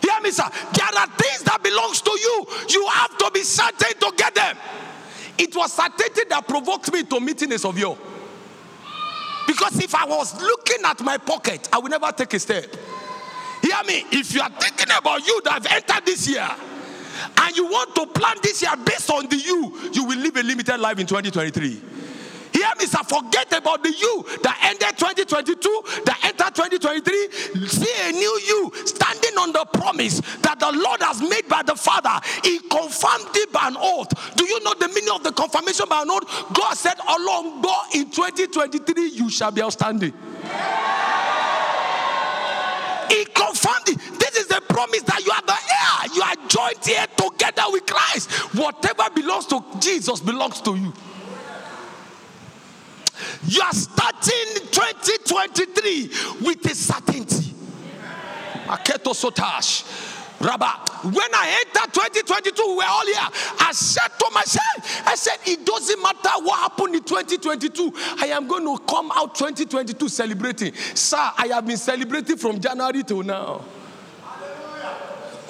[0.00, 0.44] Hear me, sir.
[0.72, 2.46] There are things that belongs to you.
[2.68, 4.56] You have to be certain to get them.
[5.36, 7.96] It was certainty that provoked me to meeting of surveyor.
[9.46, 12.66] Because if I was looking at my pocket, I would never take a step.
[13.62, 14.04] Hear me.
[14.12, 16.48] If you are thinking about you that have entered this year
[17.38, 20.42] and you want to plan this year based on the you, you will live a
[20.42, 21.80] limited life in 2023.
[22.52, 22.98] Hear me, sir.
[23.06, 27.66] Forget about the you that ended 2022, that entered 2023.
[27.68, 31.74] See a new you standing on the promise that the Lord has made by the
[31.74, 32.20] Father.
[32.42, 34.12] He confirmed it by an oath.
[34.36, 36.26] Do you know the meaning of the confirmation by an oath?
[36.52, 40.12] God said, Along, go in 2023, you shall be outstanding.
[43.10, 43.98] He confirmed it.
[44.18, 45.59] This is the promise that you are the.
[46.14, 48.30] You are joined here together with Christ.
[48.54, 50.92] Whatever belongs to Jesus belongs to you.
[53.46, 56.10] You are starting 2023
[56.42, 57.54] with a certainty.
[58.66, 59.84] Aketo Sotash.
[60.40, 60.68] Rabba,
[61.04, 63.28] when I entered 2022, we were all here.
[63.60, 67.92] I said to myself, I said, it doesn't matter what happened in 2022.
[68.20, 70.74] I am going to come out 2022 celebrating.
[70.94, 73.62] Sir, I have been celebrating from January till now.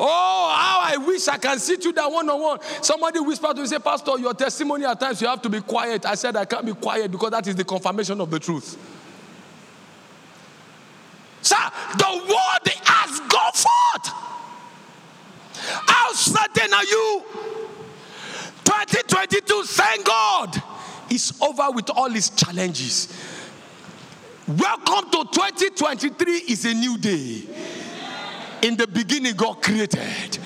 [0.02, 2.58] Oh, how I wish I can sit you down one on one.
[2.80, 6.06] Somebody whispered to me, say, Pastor, your testimony at times you have to be quiet.
[6.06, 8.78] I said, I can't be quiet because that is the confirmation of the truth.
[11.42, 11.56] Sir,
[11.98, 14.14] the word has gone forth.
[15.86, 17.22] How certain are you?
[18.64, 20.62] 2022, thank God,
[21.10, 23.14] is over with all its challenges.
[24.48, 27.42] Welcome to 2023 is a new day.
[28.62, 30.38] In the beginning, God created.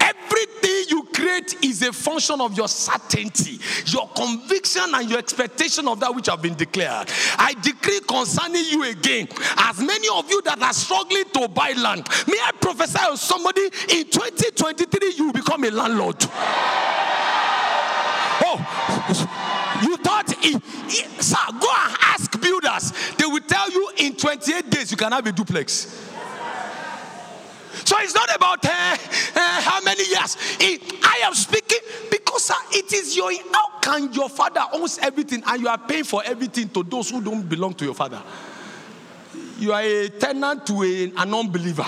[0.00, 6.00] Everything you create is a function of your certainty, your conviction, and your expectation of
[6.00, 7.08] that which have been declared.
[7.36, 12.08] I decree concerning you again, as many of you that are struggling to buy land,
[12.28, 16.16] may I prophesy on somebody in 2023 you will become a landlord.
[18.42, 18.56] Oh,
[19.82, 22.92] you thought, it, it, sir, go and ask builders.
[23.16, 26.09] They will tell you in 28 days you can have a duplex.
[27.90, 30.36] So it's not about uh, uh, how many years.
[30.60, 33.32] It, I am speaking because it is your.
[33.52, 37.20] How can your father owns everything and you are paying for everything to those who
[37.20, 38.22] don't belong to your father?
[39.58, 41.84] You are a tenant to a, an unbeliever.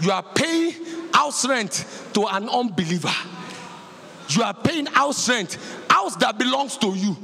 [0.00, 0.76] You are paying
[1.12, 3.12] house rent to an unbeliever.
[4.30, 5.58] You are paying house rent,
[5.90, 7.14] house that belongs to you.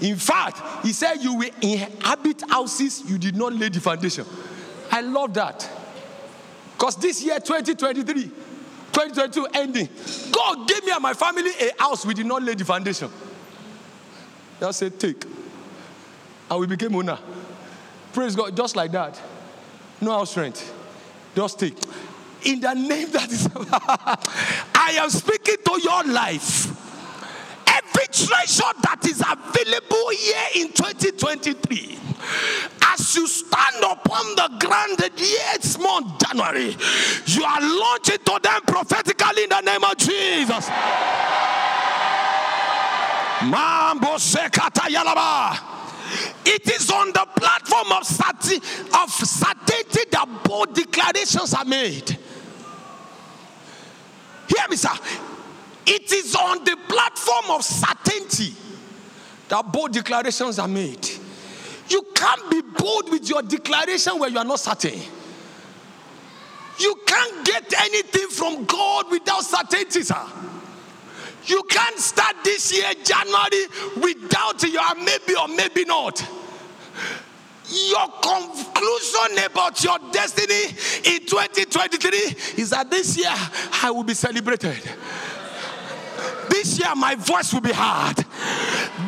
[0.00, 4.24] In fact, he said you will inhabit houses you did not lay the foundation.
[4.90, 5.68] I love that.
[6.76, 9.88] Because this year, 2023, 2022 ending,
[10.30, 13.10] God gave me and my family a house we did not lay the foundation.
[14.60, 15.24] Just said, take.
[16.50, 17.18] And we became owner.
[18.12, 19.20] Praise God, just like that.
[20.00, 20.72] No house rent.
[21.34, 21.76] Just take.
[22.44, 23.48] In the name that is,
[24.74, 26.73] I am speaking to your life.
[28.14, 31.98] Treasure that is available here in 2023
[32.94, 36.76] as you stand upon the ground the 8th month, January,
[37.26, 40.68] you are launching to them prophetically in the name of Jesus.
[43.50, 45.58] Mambo yalaba.
[46.46, 52.10] It is on the platform of, certi- of certainty that bold declarations are made.
[54.48, 54.90] Hear me, sir.
[55.86, 58.54] It is on the platform of certainty
[59.48, 61.08] that bold declarations are made.
[61.88, 65.00] You can't be bold with your declaration where you are not certain.
[66.78, 70.26] You can't get anything from God without certainty, sir.
[71.46, 73.66] You can't start this year, January,
[74.02, 76.26] without your maybe or maybe not.
[77.68, 82.18] Your conclusion about your destiny in 2023
[82.62, 83.32] is that this year
[83.82, 84.80] I will be celebrated.
[86.48, 88.16] This year my voice will be heard.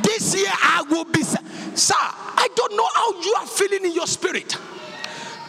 [0.02, 1.22] This year I will be.
[1.22, 4.56] Sir, I don't know how you are feeling in your spirit.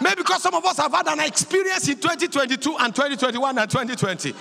[0.01, 4.33] Maybe because some of us have had an experience in 2022 and 2021 and 2020.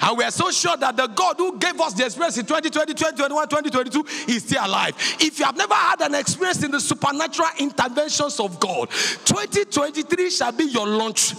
[0.00, 2.94] And we are so sure that the God who gave us the experience in 2020,
[2.94, 4.94] 2021, 2022 is still alive.
[5.20, 10.52] If you have never had an experience in the supernatural interventions of God, 2023 shall
[10.52, 11.34] be your launch.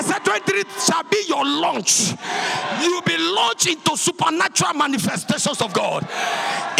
[0.00, 2.12] I said 23 shall be your launch.
[2.80, 6.08] You'll be launched into supernatural manifestations of God.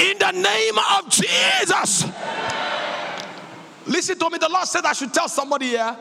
[0.01, 2.07] In the name of Jesus.
[3.87, 4.39] Listen to me.
[4.39, 5.95] The Lord said I should tell somebody here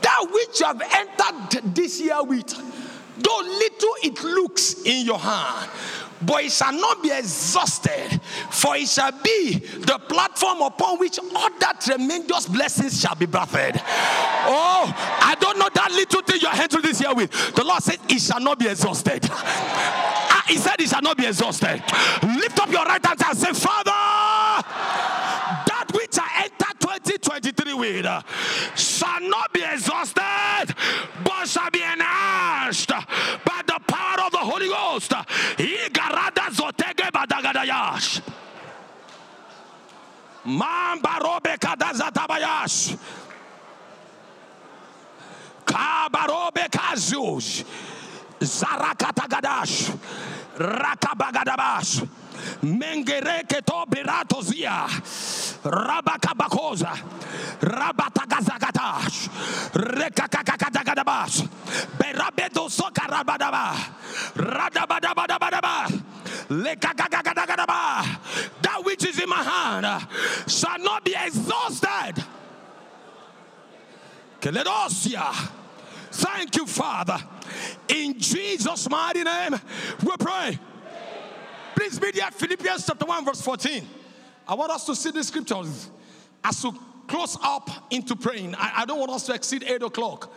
[0.00, 2.48] that which you have entered this year with,
[3.18, 5.68] though little it looks in your hand,
[6.22, 11.78] but it shall not be exhausted, for it shall be the platform upon which other
[11.80, 13.80] tremendous blessings shall be birthed.
[13.84, 17.30] Oh, I don't know that little thing you're entering this year with.
[17.54, 19.28] The Lord said it shall not be exhausted.
[20.30, 21.82] Ah, he said it shall not be exhausted.
[22.22, 23.90] Lift up your right hand and say, Father,
[25.66, 28.20] that which I enter 2023 with uh,
[28.76, 30.74] shall not be exhausted,
[31.24, 34.68] but shall be enhanced by the power of the Holy
[34.98, 35.14] Ghost.
[35.58, 38.20] Igarada zotege badagadayash.
[40.44, 42.96] Mambarobe kadazatabayash.
[45.64, 47.64] Kabarobe kazuj.
[48.40, 49.92] Zarakatagadash.
[50.58, 52.02] Rakabagadabash.
[52.62, 54.88] Mengereke to beratozia.
[55.62, 56.94] Rabakabakoza.
[57.60, 59.28] Rabatagazagatash.
[59.72, 61.48] Rekakakakadagadabash.
[61.98, 63.74] Berabedo sokarabadaba.
[64.34, 65.88] Radabadabadabadaba.
[66.48, 68.04] Lekakakakadagadaba.
[68.62, 70.06] That which is in my hand
[70.46, 72.24] shall not be exhausted.
[74.40, 75.32] Keledosia.
[76.10, 77.18] Thank you, Father.
[77.88, 79.54] In Jesus' mighty name,
[80.02, 80.58] we pray.
[81.78, 83.86] Please be there, Philippians chapter 1, verse 14.
[84.48, 85.90] I want us to see the scriptures
[86.42, 86.72] as to
[87.06, 88.56] close up into praying.
[88.56, 90.34] I, I don't want us to exceed 8 o'clock.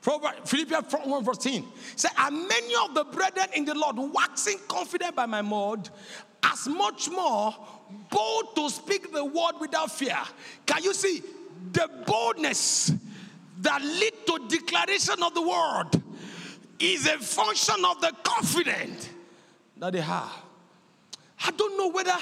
[0.00, 1.62] Philippians 1 verse 10
[1.94, 5.90] said, And many of the brethren in the Lord, waxing confident by my word,
[6.42, 7.54] as much more
[8.10, 10.16] bold to speak the word without fear.
[10.64, 11.22] Can you see
[11.70, 12.92] the boldness
[13.60, 16.02] that lead to declaration of the word
[16.78, 19.10] is a function of the confidence
[19.76, 20.47] that they have.
[21.44, 22.16] I don't know whether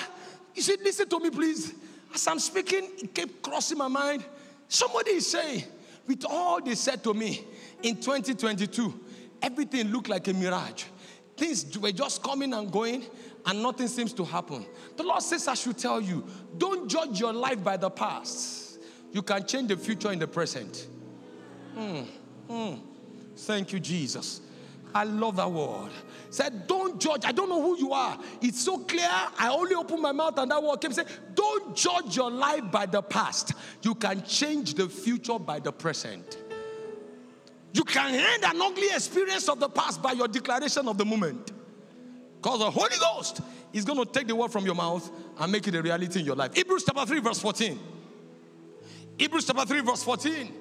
[0.54, 1.74] you should listen to me, please.
[2.14, 4.24] As I'm speaking, it kept crossing my mind.
[4.68, 5.64] Somebody is saying,
[6.06, 7.44] with all they said to me
[7.82, 9.00] in 2022,
[9.42, 10.84] everything looked like a mirage.
[11.36, 13.04] Things were just coming and going,
[13.44, 14.64] and nothing seems to happen.
[14.96, 18.78] The Lord says, I should tell you, don't judge your life by the past.
[19.12, 20.86] You can change the future in the present.
[21.76, 22.06] Mm,
[22.48, 22.80] mm.
[23.36, 24.40] Thank you, Jesus.
[24.94, 25.90] I love that word.
[26.36, 27.24] Said, don't judge.
[27.24, 28.18] I don't know who you are.
[28.42, 29.08] It's so clear.
[29.38, 30.92] I only open my mouth and that word came.
[30.92, 33.54] Say, don't judge your life by the past.
[33.80, 36.36] You can change the future by the present.
[37.72, 41.52] You can end an ugly experience of the past by your declaration of the moment.
[42.36, 43.40] Because the Holy Ghost
[43.72, 46.26] is going to take the word from your mouth and make it a reality in
[46.26, 46.54] your life.
[46.54, 47.80] Hebrews chapter 3, verse 14.
[49.18, 50.52] Hebrews chapter 3, verse 14.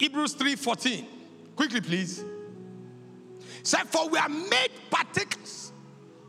[0.00, 1.06] Hebrews 3 14.
[1.54, 2.24] Quickly, please.
[3.66, 5.72] Say, for we are made partakers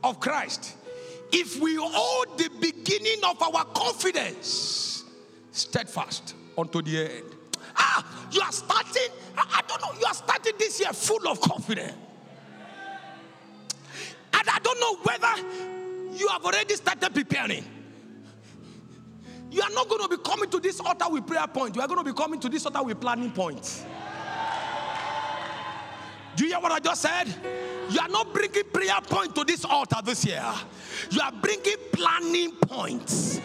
[0.04, 0.76] of Christ
[1.32, 5.04] if we hold the beginning of our confidence
[5.52, 7.26] steadfast unto the end.
[7.78, 11.40] Ah, you are starting, I, I don't know, you are starting this year full of
[11.40, 11.94] confidence.
[14.34, 17.64] And I don't know whether you have already started preparing.
[19.52, 21.76] You are not going to be coming to this altar with prayer point.
[21.76, 23.86] You are going to be coming to this altar with planning points.
[26.38, 27.26] Do you hear what I just said?
[27.90, 30.46] You are not bringing prayer point to this altar this year.
[31.10, 33.42] You are bringing planning points.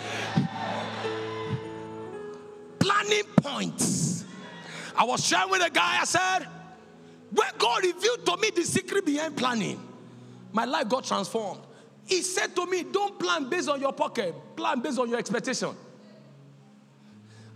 [2.79, 4.27] Planning points.
[4.95, 6.47] I was sharing with a guy, I said,
[7.35, 9.81] when God revealed to me the secret behind planning,
[10.53, 11.63] my life got transformed.
[12.05, 15.75] He said to me, Don't plan based on your pocket, plan based on your expectation.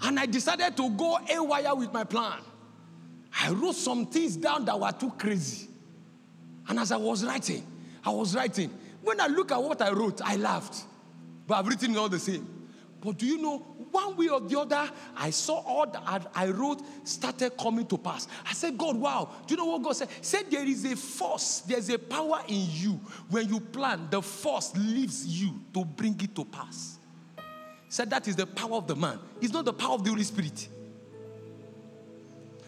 [0.00, 2.38] And I decided to go a wire with my plan.
[3.38, 5.68] I wrote some things down that were too crazy.
[6.68, 7.66] And as I was writing,
[8.04, 8.70] I was writing.
[9.02, 10.84] When I look at what I wrote, I laughed.
[11.46, 12.56] But I've written it all the same.
[13.00, 13.58] But do you know,
[13.90, 18.26] one way or the other, I saw all that I wrote started coming to pass.
[18.44, 19.30] I said, God, wow.
[19.46, 20.08] Do you know what God said?
[20.22, 23.00] Said there is a force, there's a power in you.
[23.30, 26.98] When you plan, the force leaves you to bring it to pass.
[27.88, 29.18] Said that is the power of the man.
[29.40, 30.68] It's not the power of the Holy Spirit.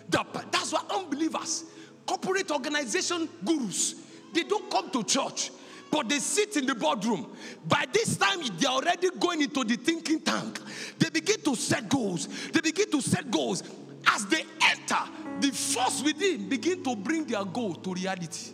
[0.08, 1.64] The, that's why unbelievers,
[2.06, 3.94] corporate organization gurus,
[4.32, 5.50] they don't come to church,
[5.90, 7.34] but they sit in the boardroom.
[7.66, 10.60] By this time, they're already going into the thinking tank.
[10.98, 12.28] They begin to set goals.
[12.50, 13.62] They begin to set goals.
[14.06, 14.98] As they enter,
[15.40, 18.52] the force within begin to bring their goal to reality.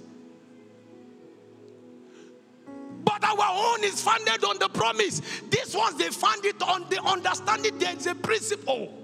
[3.05, 5.21] But our own is founded on the promise.
[5.51, 9.04] These ones, they found it on the understanding there is a principle.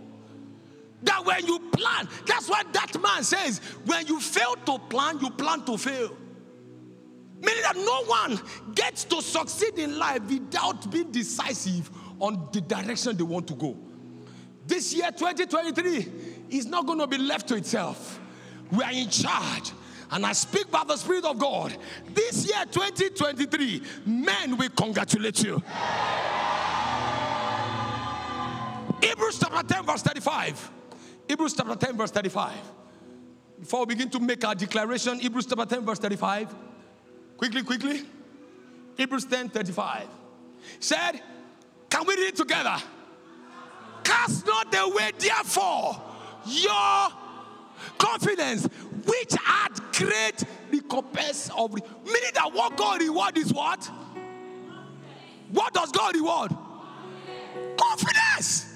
[1.03, 3.61] That when you plan, that's what that man says.
[3.87, 6.17] When you fail to plan, you plan to fail.
[7.41, 8.41] Meaning that no one
[8.75, 13.77] gets to succeed in life without being decisive on the direction they want to go.
[14.67, 16.07] This year, 2023,
[16.51, 18.21] is not going to be left to itself.
[18.71, 19.73] We are in charge.
[20.13, 21.77] And I speak by the Spirit of God.
[22.13, 25.63] This year, 2023, men will congratulate you.
[29.01, 30.71] Hebrews chapter 10, verse 35.
[31.31, 32.53] Hebrews chapter 10, verse 35.
[33.61, 36.53] Before we begin to make our declaration, Hebrews chapter 10, verse 35.
[37.37, 38.03] Quickly, quickly.
[38.97, 40.09] Hebrews 10, 35.
[40.81, 41.23] Said,
[41.89, 42.75] Can we read it together?
[44.03, 46.03] Cast not away, therefore,
[46.47, 47.09] your
[47.97, 48.65] confidence,
[49.07, 51.73] which had great recompense of.
[51.73, 53.89] re- Meaning that what God reward is what?
[55.53, 56.57] What does God reward?
[57.77, 58.70] Confidence.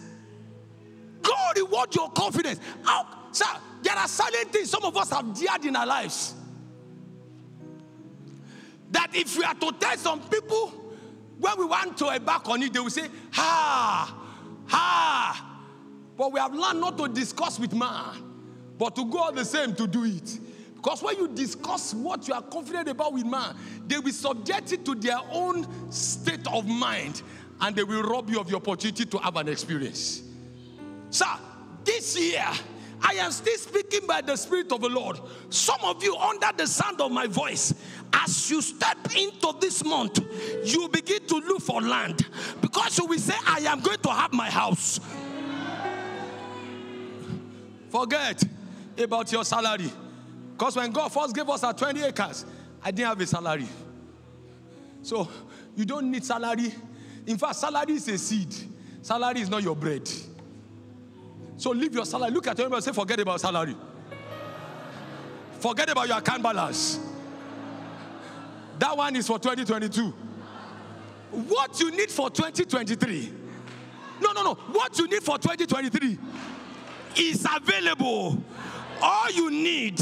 [1.25, 2.61] God reward your confidence.
[2.85, 3.47] How, sir,
[3.83, 6.35] there are certain things some of us have dared in our lives.
[8.93, 10.68] That if we are to tell some people,
[11.39, 14.14] when we want to embark on it, they will say, ha,
[14.66, 15.61] ha.
[16.16, 18.22] But we have learned not to discuss with man,
[18.79, 20.39] but to go all the same to do it.
[20.77, 23.57] Because when you discuss what you are confident about with man,
[23.87, 27.22] they will subject it to their own state of mind
[27.62, 30.24] and they will rob you of the opportunity to have an experience.
[31.15, 31.27] Sir,
[31.85, 32.45] this year,
[33.01, 35.21] I am still speaking by the Spirit of the Lord.
[35.49, 37.73] Some of you, under the sound of my voice,
[38.12, 40.19] as you step into this month,
[40.65, 42.27] you begin to look for land
[42.61, 44.99] because you will say, I am going to have my house.
[47.91, 48.43] Forget
[48.99, 49.93] about your salary.
[50.59, 52.45] Because when God first gave us our 20 acres,
[52.83, 53.69] I didn't have a salary.
[55.03, 55.29] So
[55.77, 56.75] you don't need salary.
[57.25, 58.53] In fact, salary is a seed.
[59.01, 60.11] Salary is not your bread.
[61.57, 62.31] So leave your salary.
[62.31, 63.77] Look at your and say, forget about salary.
[65.61, 66.99] Forget about your account balance.
[68.79, 70.13] That one is for 2022.
[71.31, 73.33] What you need for 2023?
[74.21, 74.55] No, no, no.
[74.55, 76.19] What you need for 2023
[77.17, 78.43] is available.
[79.03, 80.01] All you need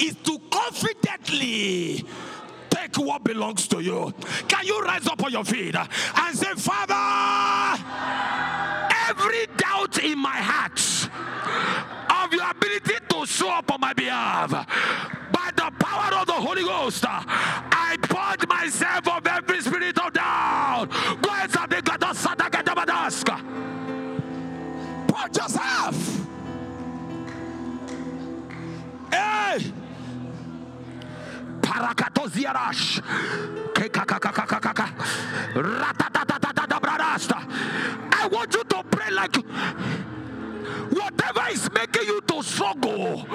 [0.00, 2.04] is to confidently
[2.70, 4.12] take what belongs to you.
[4.48, 7.82] Can you rise up on your feet and say, Father,
[9.10, 10.78] every doubt in my heart
[12.22, 14.50] of your ability to show up on my behalf,
[15.32, 20.86] by the power of the Holy Ghost, I purge myself of every spirit of doubt.
[21.22, 23.36] Go ahead, Badaska.
[25.08, 26.26] Purge yourself.
[29.10, 29.72] Hey!
[31.60, 33.02] Parakatoziarash.
[33.74, 34.86] Kekakakakakaka.
[37.10, 37.46] Ratatatatatatabradasta.
[38.12, 39.36] I want you to pray like
[40.90, 43.26] whatever is making you to struggle,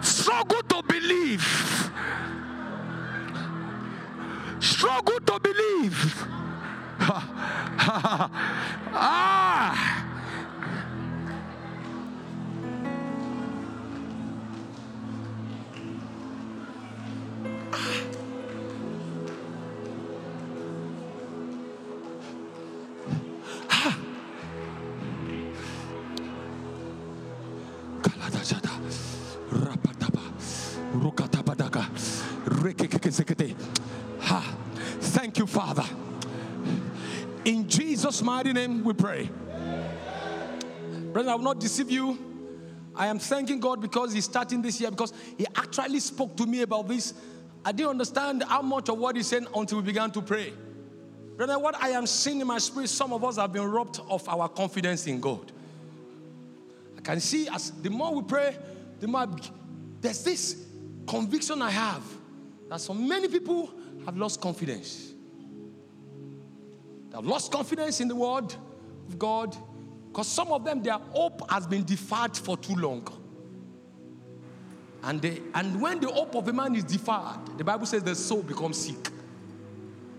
[0.00, 1.90] struggle to believe.
[4.60, 6.26] Struggle to believe.
[8.96, 10.04] ah.
[34.20, 34.56] Ha.
[35.00, 35.84] Thank you, Father.
[37.44, 39.30] In Jesus' mighty name we pray.
[41.12, 42.18] Brother, I will not deceive you.
[42.94, 46.62] I am thanking God because He's starting this year because He actually spoke to me
[46.62, 47.14] about this.
[47.64, 50.52] I didn't understand how much of what He said until we began to pray.
[51.36, 54.28] Brother, what I am seeing in my spirit, some of us have been robbed of
[54.28, 55.50] our confidence in God.
[57.04, 58.56] Can see as the more we pray,
[58.98, 59.26] the more
[60.00, 60.66] there's this
[61.06, 62.02] conviction I have
[62.68, 63.70] that so many people
[64.06, 65.12] have lost confidence.
[67.10, 68.54] They have lost confidence in the word
[69.08, 69.56] of God
[70.08, 73.06] because some of them, their hope has been deferred for too long.
[75.02, 78.14] And, they, and when the hope of a man is deferred, the Bible says the
[78.14, 79.10] soul becomes sick.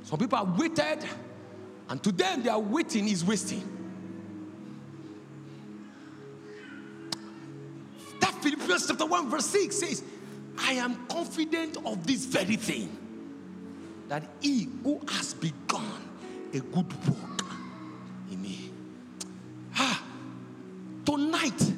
[0.03, 0.99] Some people are waited,
[1.89, 3.74] and to them, their waiting is wasting.
[8.75, 10.03] Philippians chapter 1, verse 6 says,
[10.57, 12.89] I am confident of this very thing
[14.09, 16.09] that he who has begun
[16.53, 17.45] a good work
[18.31, 18.69] in me.
[19.77, 20.03] Ah,
[21.05, 21.73] tonight,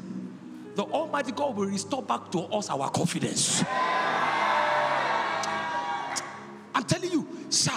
[0.75, 3.63] the Almighty God will restore back to us our confidence.
[6.73, 7.71] I'm telling you, sir.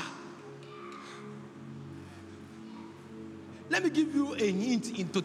[3.69, 5.23] Let me give you a hint into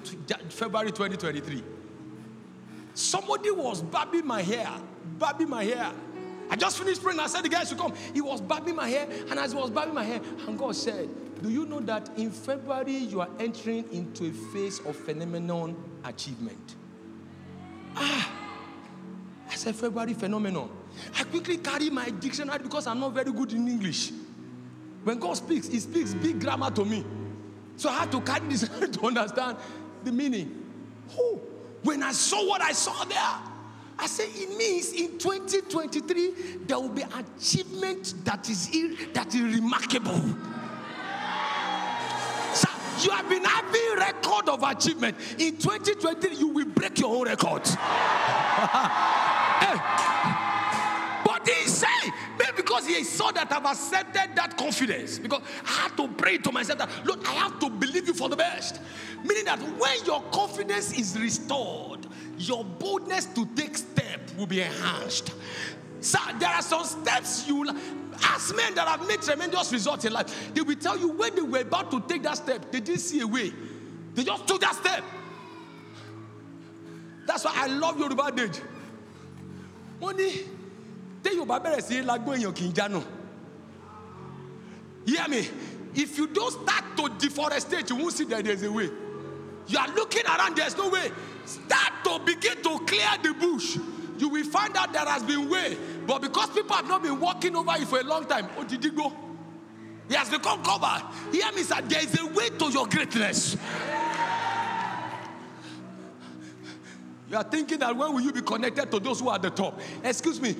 [0.50, 1.64] February 2023.
[3.16, 4.70] Somebody was barbing my hair,
[5.18, 5.90] barbing my hair.
[6.50, 7.18] I just finished praying.
[7.18, 7.94] I said the guy should come.
[8.14, 11.08] He was barbing my hair, and as he was barbing my hair, and God said,
[11.42, 16.76] Do you know that in February you are entering into a phase of phenomenon achievement?
[17.96, 18.30] Ah,
[19.50, 20.70] I said February phenomenon.
[21.18, 24.12] I quickly carry my dictionary because I'm not very good in English.
[25.06, 27.06] When God speaks, He speaks big grammar to me.
[27.78, 29.56] So I had to carry this to understand
[30.04, 30.64] the meaning.
[31.18, 31.40] Oh,
[31.86, 33.36] when I saw what I saw there,
[33.98, 36.32] I say it means in 2023
[36.66, 40.20] there will be achievement that is ir- that is remarkable.
[42.54, 42.70] Sir,
[43.02, 45.16] you have been having record of achievement.
[45.40, 47.76] In 2023, you will break your own records.
[49.58, 49.78] Eh.
[51.26, 51.70] But maybe
[52.76, 55.20] because he saw that I've accepted that confidence.
[55.20, 58.28] Because I had to pray to myself that, Lord, I have to believe you for
[58.28, 58.82] the best.
[59.24, 62.06] Meaning that when your confidence is restored,
[62.38, 65.32] your boldness to take step will be enhanced.
[66.02, 67.66] So there are some steps you
[68.24, 70.54] ask men that have made tremendous results in life.
[70.54, 73.22] They will tell you when they were about to take that step, they didn't see
[73.22, 73.54] a way.
[74.14, 75.04] They just took that step.
[77.26, 78.62] That's why I love Yoruba Dage.
[80.02, 80.18] Wọ́n
[81.26, 83.02] ní tẹ́ Yorùbá bẹ̀rẹ̀ sí lágbó èèyàn kì í jánu.
[85.06, 85.48] Hear me?
[85.94, 88.90] If you don't start to deforestate, you won't see that there's a way.
[89.68, 91.12] You are looking around, there's no way.
[91.46, 93.78] Start to begin to clear the bush.
[94.18, 95.78] You will find out there has been way.
[96.08, 98.84] But because people have not been walking over it for a long time, oh, did
[98.84, 99.14] you go?
[100.10, 101.04] He has become covered.
[101.32, 101.82] Hear me, sir.
[101.84, 103.56] There is a way to your greatness.
[107.30, 109.50] You are thinking that when will you be connected to those who are at the
[109.50, 109.80] top?
[110.04, 110.56] Excuse me.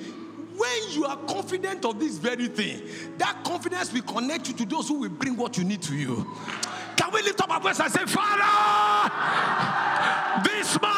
[0.56, 2.82] When you are confident of this very thing,
[3.18, 6.26] that confidence will connect you to those who will bring what you need to you.
[6.96, 8.42] Can we lift up our voice and say, Father,
[10.44, 10.95] this month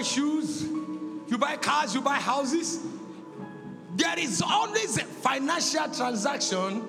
[0.00, 0.62] buy shoes,
[1.28, 2.80] you buy cars, you buy houses.
[3.96, 6.88] There is always a financial transaction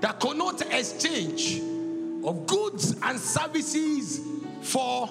[0.00, 1.60] that connotes exchange
[2.24, 4.20] of goods and services
[4.62, 5.10] for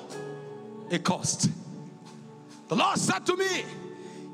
[0.92, 1.50] a cost.
[2.70, 3.66] The Lord said to me,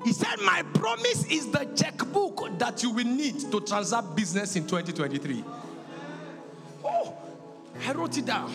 [0.05, 4.67] He said, My promise is the checkbook that you will need to transact business in
[4.67, 5.43] 2023.
[6.85, 7.17] Oh,
[7.87, 8.53] I wrote it down.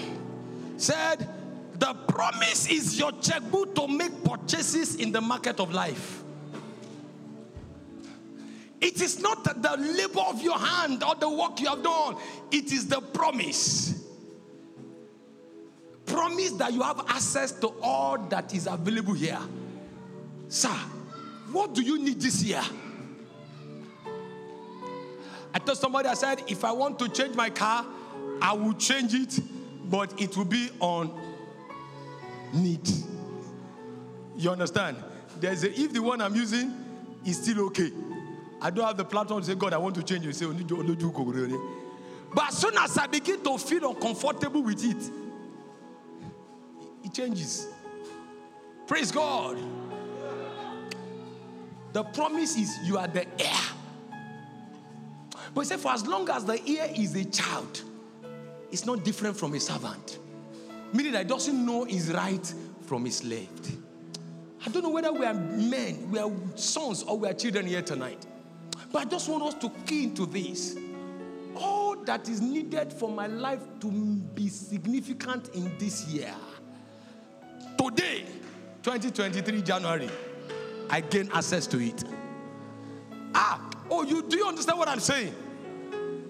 [0.76, 1.28] Said,
[1.74, 6.22] The promise is your checkbook to make purchases in the market of life.
[8.80, 12.16] It is not the labor of your hand or the work you have done,
[12.50, 14.02] it is the promise.
[16.06, 19.40] Promise that you have access to all that is available here.
[20.48, 20.68] Sir,
[21.50, 22.62] what do you need this year?
[25.52, 27.86] I told somebody, I said, if I want to change my car,
[28.42, 29.40] I will change it,
[29.88, 31.18] but it will be on
[32.54, 32.88] need.
[34.36, 34.96] You understand?
[35.40, 36.72] There's a, if the one I'm using
[37.24, 37.90] is still okay,
[38.60, 40.34] I don't have the platform to say, God, I want to change it.
[40.34, 40.46] Say,
[42.34, 45.10] but as soon as I begin to feel uncomfortable with it,
[47.04, 47.68] it changes.
[48.86, 49.58] Praise God.
[51.92, 53.60] The promise is you are the heir.
[55.54, 57.82] But he said, for as long as the heir is a child,
[58.72, 60.18] it's not different from a servant.
[60.94, 62.54] Meaning that doesn't know his right
[62.86, 63.72] from his left.
[64.64, 67.82] I don't know whether we are men, we are sons, or we are children here
[67.82, 68.24] tonight.
[68.92, 70.76] But I just want us to key into this.
[71.56, 76.32] All that is needed for my life to be significant in this year.
[77.76, 78.24] Today,
[78.84, 80.08] 2023 January,
[80.88, 82.04] I gain access to it.
[83.34, 85.34] Ah, oh, you do you understand what I'm saying?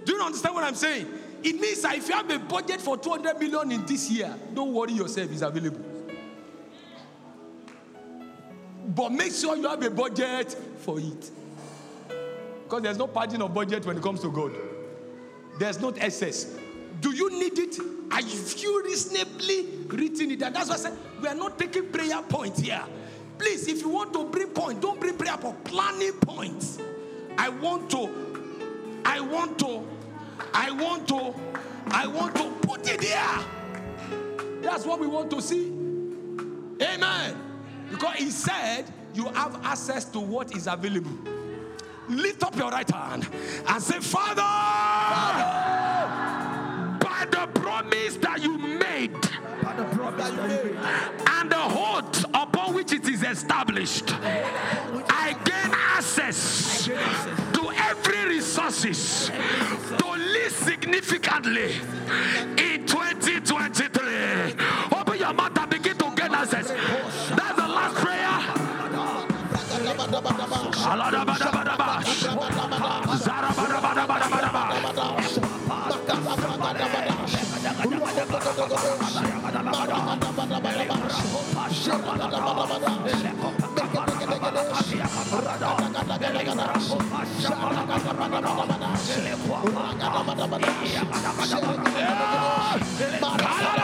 [0.04, 1.06] Do you understand what I'm saying?
[1.44, 4.72] It means that if you have a budget for 200 million in this year, don't
[4.72, 5.84] worry yourself, it's available.
[8.86, 11.30] But make sure you have a budget for it.
[12.62, 14.52] Because there's no padding of budget when it comes to God.
[15.58, 16.56] There's not excess.
[17.00, 17.78] Do you need it?
[18.10, 20.42] Are you reasonably written it?
[20.42, 22.82] And that's why I said we are not taking prayer points here.
[23.38, 26.78] Please, if you want to bring point, don't bring prayer point, planning points.
[27.36, 29.86] I want to, I want to,
[30.52, 31.34] I want to,
[31.90, 33.38] I want to put it there.
[34.62, 35.68] That's what we want to see.
[36.82, 37.36] Amen.
[37.90, 41.12] Because he said you have access to what is available.
[42.08, 43.26] Lift up your right hand
[43.68, 44.42] and say, Father,
[47.00, 49.12] by the promise that you made
[49.62, 51.28] By the promise that you made.
[51.30, 56.86] and the hold upon which it is established, I gain access
[57.96, 59.30] every resources
[59.98, 61.74] to live significantly
[62.58, 64.54] in 2023.
[64.98, 66.68] Open your mouth and begin to gain access.
[66.68, 68.40] That's the last prayer.
[84.54, 84.62] Shut
[93.78, 93.83] up,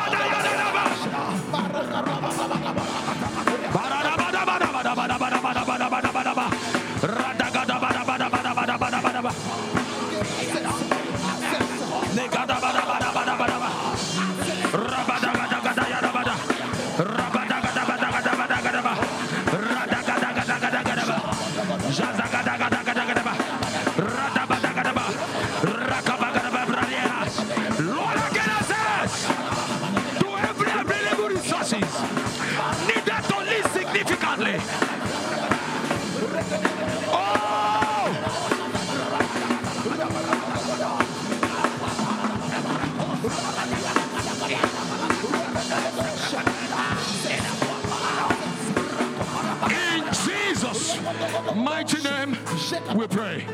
[52.94, 53.46] we pray.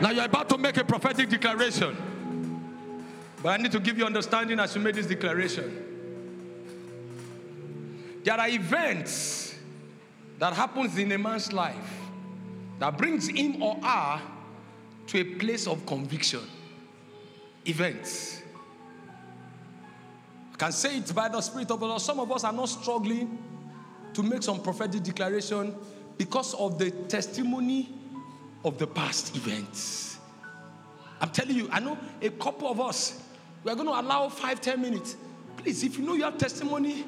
[0.00, 1.96] Now you're about to make a prophetic declaration.
[3.42, 5.84] But I need to give you understanding as you make this declaration.
[8.24, 9.54] There are events
[10.38, 12.00] that happens in a man's life
[12.78, 14.20] that brings him or her
[15.08, 16.40] to a place of conviction.
[17.66, 18.42] Events.
[20.54, 22.00] I can say it by the Spirit of the Lord.
[22.00, 23.38] Some of us are not struggling
[24.14, 25.74] to make some prophetic declaration
[26.18, 27.90] because of the testimony
[28.64, 30.18] of the past events.
[31.20, 33.22] I'm telling you, I know a couple of us,
[33.62, 35.16] we are going to allow five, ten minutes.
[35.56, 37.04] Please, if you know you have testimony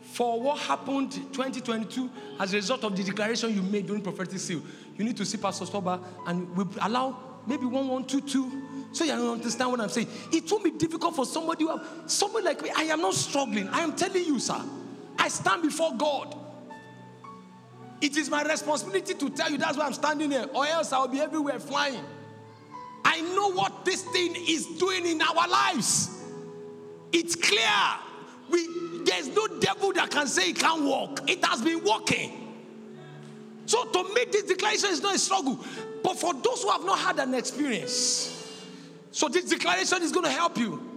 [0.00, 2.10] for what happened 2022
[2.40, 4.62] as a result of the declaration you made during prophetic seal,
[4.96, 8.50] you need to see Pastor Stoba and we allow maybe one, one, two, two.
[8.92, 10.08] So you understand what I'm saying.
[10.32, 11.66] It won't be difficult for somebody
[12.06, 12.70] somebody like me.
[12.76, 13.68] I am not struggling.
[13.68, 14.60] I am telling you, sir.
[15.18, 16.36] I stand before God.
[18.02, 21.06] It is my responsibility to tell you that's why I'm standing here, or else I'll
[21.06, 22.04] be everywhere flying.
[23.04, 26.10] I know what this thing is doing in our lives.
[27.12, 27.60] It's clear.
[28.50, 28.68] We,
[29.04, 31.30] there's no devil that can say it can't work.
[31.30, 32.54] It has been working.
[33.66, 35.64] So to make this declaration is not a struggle.
[36.02, 38.60] But for those who have not had an experience,
[39.12, 40.91] so this declaration is going to help you.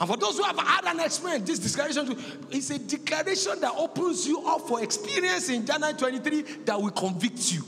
[0.00, 2.16] And for those who have had an experience, this declaration
[2.50, 7.52] is a declaration that opens you up for experience in January 23 that will convict
[7.52, 7.62] you.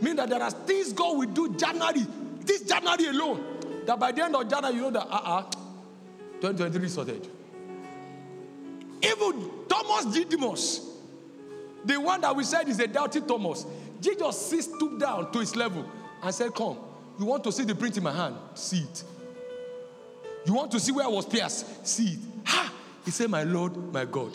[0.00, 2.04] Mean that there are things God will do January,
[2.40, 3.44] this January alone,
[3.86, 5.42] that by the end of January, you know that, uh uh
[6.40, 7.28] 2023 sorted.
[9.00, 10.80] Even Thomas Didymus,
[11.84, 13.64] the one that we said is a doubting Thomas,
[14.00, 15.88] Jesus stooped down to his level
[16.22, 16.78] and said, Come,
[17.18, 18.34] you want to see the print in my hand?
[18.54, 19.04] See it.
[20.46, 21.86] You want to see where I was pierced?
[21.86, 22.18] See it.
[22.44, 22.72] Ha!
[23.04, 24.32] He said, My Lord, my God.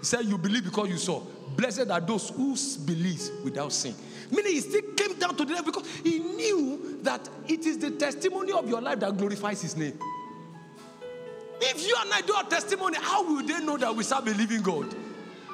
[0.00, 1.22] He said, You believe because you saw.
[1.56, 3.94] Blessed are those who believe without sin.
[4.30, 7.92] Meaning, he still came down to the level because he knew that it is the
[7.92, 9.98] testimony of your life that glorifies his name.
[11.60, 14.32] If you and I do a testimony, how will they know that we serve a
[14.32, 14.94] living God?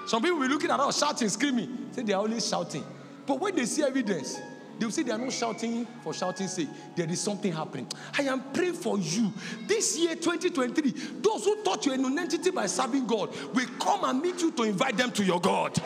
[0.06, 1.88] Some people will be looking at us shouting, screaming.
[1.92, 2.84] Say they are only shouting.
[3.26, 4.40] But when they see evidence,
[4.78, 6.68] they will say they are not shouting for shouting's sake.
[6.96, 7.86] There is something happening.
[8.18, 9.32] I am praying for you.
[9.66, 14.04] This year, 2023, those who thought you were an entity by serving God will come
[14.04, 15.76] and meet you to invite them to your God.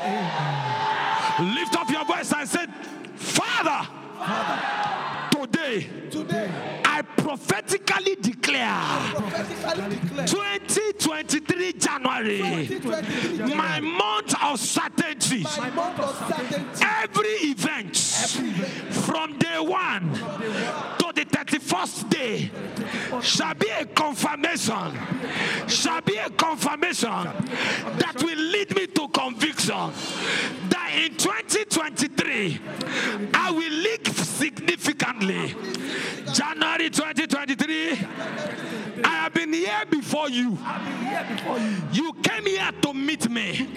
[1.40, 2.66] Lift up your voice and say,
[3.16, 6.50] Father, Father, today, today,
[6.84, 8.72] I prophetically declare
[9.14, 15.42] prophetically declare 2023 January, 2023 my month of certainty.
[15.42, 16.84] month of certainty.
[17.02, 17.96] Every event
[19.04, 20.18] from day one to
[21.05, 21.05] the
[21.46, 22.50] 31st day
[23.22, 24.98] shall be a confirmation,
[25.68, 29.92] shall be a confirmation that will lead me to conviction
[30.68, 32.60] that in 2023
[33.32, 35.54] I will leak significantly.
[36.32, 37.92] January 2023,
[39.04, 40.58] I have been here before you.
[41.92, 43.68] You came here to meet me.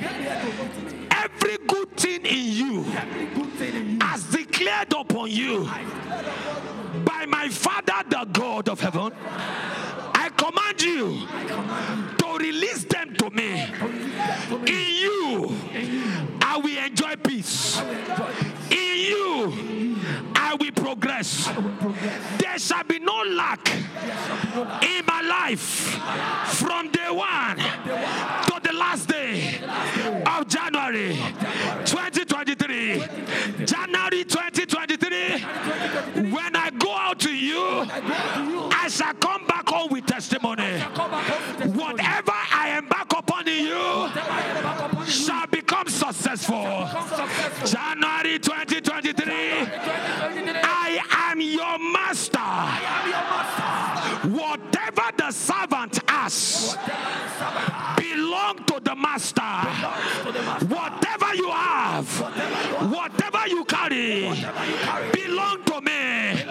[1.12, 2.84] Every good thing in you
[4.02, 5.70] has declared upon you
[7.10, 9.12] by my Father, the God of heaven.
[10.22, 11.26] I command you
[12.18, 13.64] to release them to me.
[14.68, 15.56] In you,
[16.42, 17.80] I will enjoy peace.
[18.70, 19.96] In you,
[20.36, 21.48] I will progress.
[22.38, 23.66] There shall be no lack
[24.84, 25.98] in my life
[26.60, 29.62] from day one to the last day
[30.26, 31.16] of January
[31.86, 33.04] 2023.
[33.66, 35.40] January 2023,
[36.32, 40.80] when I go out to you, I shall come back home with testimony.
[41.82, 44.10] Whatever I embark upon in you
[45.06, 46.64] shall become successful.
[47.64, 49.34] January 2023,
[50.64, 51.00] I
[51.30, 52.40] am your master.
[54.30, 55.99] Whatever the servant
[56.30, 56.78] asks
[57.98, 59.42] belong to the master.
[60.68, 62.08] Whatever you have,
[62.92, 64.30] whatever you carry,
[65.12, 66.44] belong to me.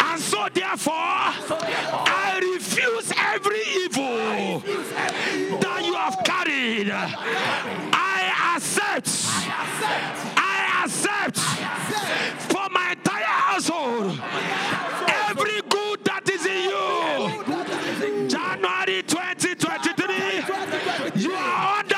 [0.00, 4.60] And so therefore, I refuse every evil
[5.60, 6.90] that you have carried.
[6.90, 9.10] I accept.
[10.36, 11.38] I accept
[12.50, 14.20] for my entire household
[15.30, 17.69] every good that is in you.
[18.00, 21.89] January 2023, you are under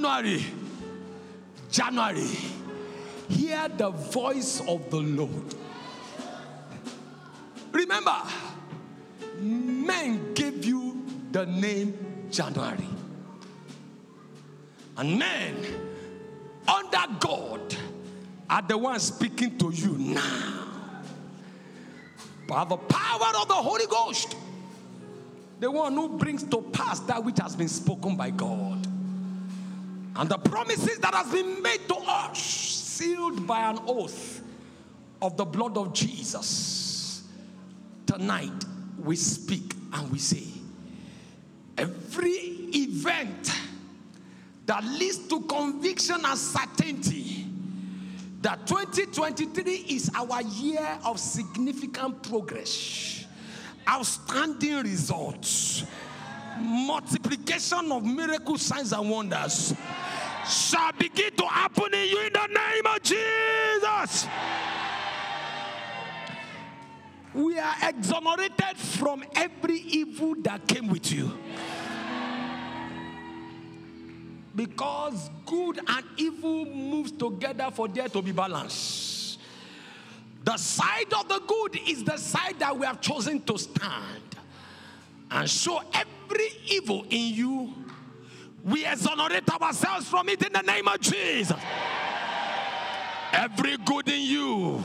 [0.00, 0.42] January,
[1.70, 2.26] January,
[3.28, 5.54] hear the voice of the Lord.
[7.70, 8.16] Remember,
[9.38, 12.88] men gave you the name January.
[14.96, 15.56] And men
[16.66, 17.76] under God
[18.48, 20.66] are the ones speaking to you now.
[22.48, 24.34] By the power of the Holy Ghost,
[25.58, 28.89] the one who brings to pass that which has been spoken by God.
[30.16, 34.42] And the promises that has been made to us, sealed by an oath
[35.22, 37.22] of the blood of Jesus.
[38.06, 38.64] Tonight
[38.98, 40.44] we speak and we say,
[41.78, 43.52] every event
[44.66, 47.46] that leads to conviction and certainty
[48.42, 53.26] that 2023 is our year of significant progress,
[53.88, 55.84] outstanding results,
[56.60, 59.74] multiplication of miracle signs and wonders
[60.48, 64.26] shall begin to happen in you in the name of Jesus.
[67.32, 71.32] We are exonerated from every evil that came with you.
[74.54, 79.38] Because good and evil moves together for there to be balance.
[80.42, 84.22] The side of the good is the side that we have chosen to stand.
[85.30, 87.74] And show every evil in you,
[88.64, 91.58] we exonerate ourselves from it in the name of Jesus.
[93.32, 94.84] Every good in you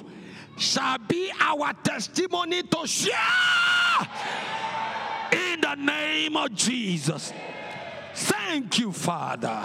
[0.58, 3.14] shall be our testimony to share
[5.32, 7.34] in the name of Jesus.
[8.14, 9.64] Thank you, Father.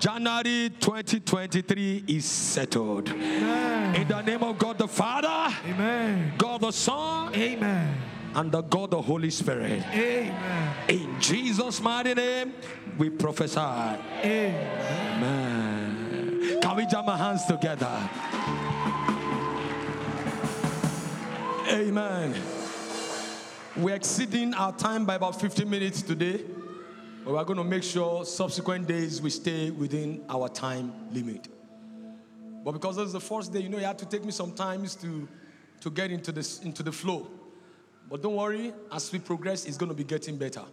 [0.00, 3.10] January 2023 is settled.
[3.10, 6.32] In the name of God the Father, Amen.
[6.38, 7.94] God the Son, Amen.
[8.34, 9.82] And the God the Holy Spirit.
[9.92, 10.74] Amen.
[10.88, 12.52] In Jesus' mighty name,
[12.98, 13.58] we prophesy.
[13.58, 15.22] Amen.
[15.22, 16.60] Amen.
[16.60, 18.08] Can we jam our hands together?
[21.70, 22.34] Amen.
[23.76, 26.44] We're exceeding our time by about 15 minutes today.
[27.24, 31.48] But we're going to make sure subsequent days we stay within our time limit.
[32.64, 34.52] But because this is the first day, you know, you have to take me some
[34.52, 35.28] time to,
[35.80, 37.28] to get into, this, into the flow.
[38.10, 40.64] But don't worry, as we progress, it's going to be getting better.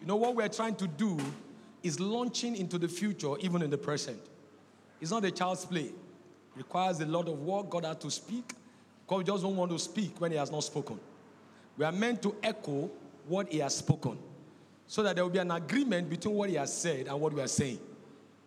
[0.00, 1.16] You know, what we're trying to do
[1.84, 4.20] is launching into the future, even in the present.
[5.00, 5.84] It's not a child's play.
[5.84, 5.94] It
[6.56, 7.70] requires a lot of work.
[7.70, 8.52] God had to speak.
[9.06, 10.98] God just don't want to speak when He has not spoken.
[11.76, 12.90] We are meant to echo
[13.28, 14.18] what He has spoken
[14.88, 17.40] so that there will be an agreement between what He has said and what we
[17.40, 17.78] are saying.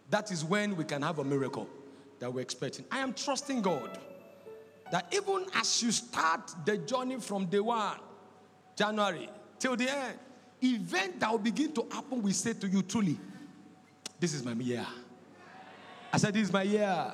[0.10, 1.70] That is when we can have a miracle
[2.20, 2.84] that we're expecting.
[2.92, 3.98] I am trusting God
[4.92, 7.98] that even as you start the journey from day one,
[8.76, 10.20] January, till the end,
[10.64, 13.18] event that will begin to happen will say to you truly,
[14.20, 14.86] this is my year.
[16.14, 17.14] I said, this is my year.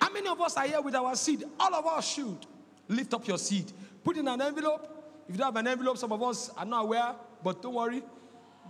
[0.00, 1.44] How many of us are here with our seed?
[1.58, 2.46] All of us should
[2.88, 3.70] lift up your seed.
[4.02, 4.86] Put in an envelope.
[5.28, 7.14] If you don't have an envelope, some of us are not aware,
[7.44, 8.02] but don't worry.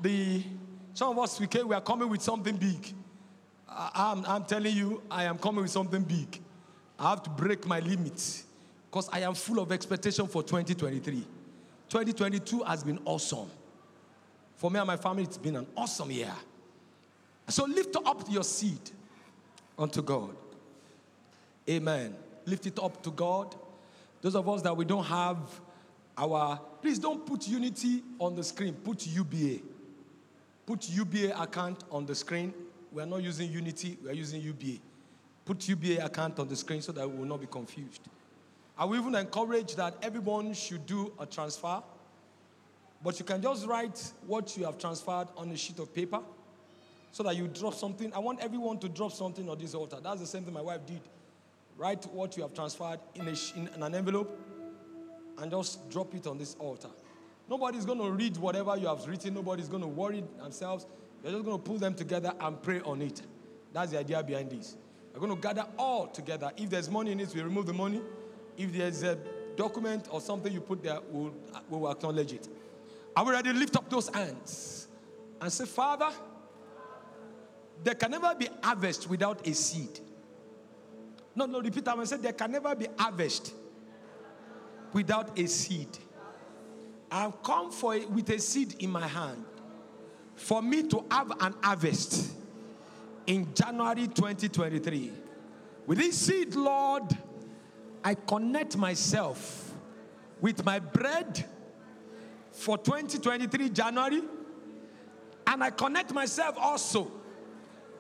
[0.03, 0.43] The
[0.93, 2.93] some of us we came, we are coming with something big.
[3.69, 6.41] I, I'm, I'm telling you, I am coming with something big.
[7.01, 8.45] I have to break my limits
[8.91, 11.25] because I am full of expectation for 2023.
[11.89, 13.51] 2022 has been awesome.
[14.57, 16.35] For me and my family, it's been an awesome year.
[17.49, 18.91] So lift up your seed
[19.79, 20.37] unto God.
[21.69, 22.15] Amen.
[22.45, 23.55] Lift it up to God.
[24.21, 25.39] Those of us that we don't have
[26.19, 28.75] our, please don't put unity on the screen.
[28.75, 29.61] Put UBA.
[30.67, 32.53] Put UBA account on the screen.
[32.93, 34.81] We are not using unity, we are using UBA.
[35.45, 38.03] Put UBA account on the screen so that we will not be confused.
[38.79, 41.83] I will even encourage that everyone should do a transfer,
[43.03, 46.21] but you can just write what you have transferred on a sheet of paper
[47.13, 48.13] so that you drop something.
[48.15, 49.99] I want everyone to drop something on this altar.
[50.03, 51.01] That's the same thing my wife did.
[51.77, 54.39] Write what you have transferred in, a, in an envelope
[55.39, 56.89] and just drop it on this altar.
[57.49, 59.35] Nobody's going to read whatever you have written.
[59.35, 60.87] Nobody's going to worry themselves.
[61.23, 63.23] You're just going to pull them together and pray on it.
[63.73, 64.77] That's the idea behind this.
[65.13, 66.53] We're going to gather all together.
[66.57, 68.01] If there's money in it, we remove the money.
[68.57, 69.19] If there's a
[69.57, 71.33] document or something you put there, we'll,
[71.69, 72.49] we will acknowledge it.
[73.17, 74.89] Are we ready to lift up those hands
[75.41, 76.11] and say, Father,
[77.83, 80.01] there can never be harvest without a seed.
[81.35, 82.07] No, no, repeat that one.
[82.07, 83.55] Say, there can never be harvest
[84.93, 85.89] without a seed.
[87.11, 89.45] I've come for it with a seed in my hand
[90.35, 92.33] for me to have an harvest
[93.27, 95.13] in January 2023.
[95.87, 97.05] With this seed, Lord,
[98.03, 99.73] I connect myself
[100.41, 101.45] with my bread
[102.53, 104.23] for 2023 January,
[105.47, 107.11] and I connect myself also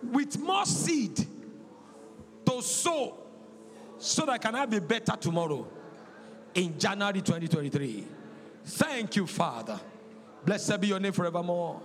[0.02, 1.26] with more seed
[2.46, 3.18] to sow
[3.98, 5.66] so that I can have a better tomorrow
[6.54, 8.06] in January 2023.
[8.64, 9.78] Thank you, Father.
[10.44, 11.80] Blessed be your name forevermore.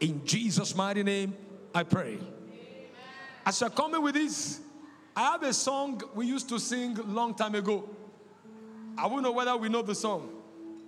[0.00, 1.36] In Jesus' mighty name,
[1.74, 2.18] I pray.
[3.44, 4.60] As you're coming with this,
[5.16, 7.88] I have a song we used to sing long time ago.
[8.96, 10.28] I won't know whether we know the song.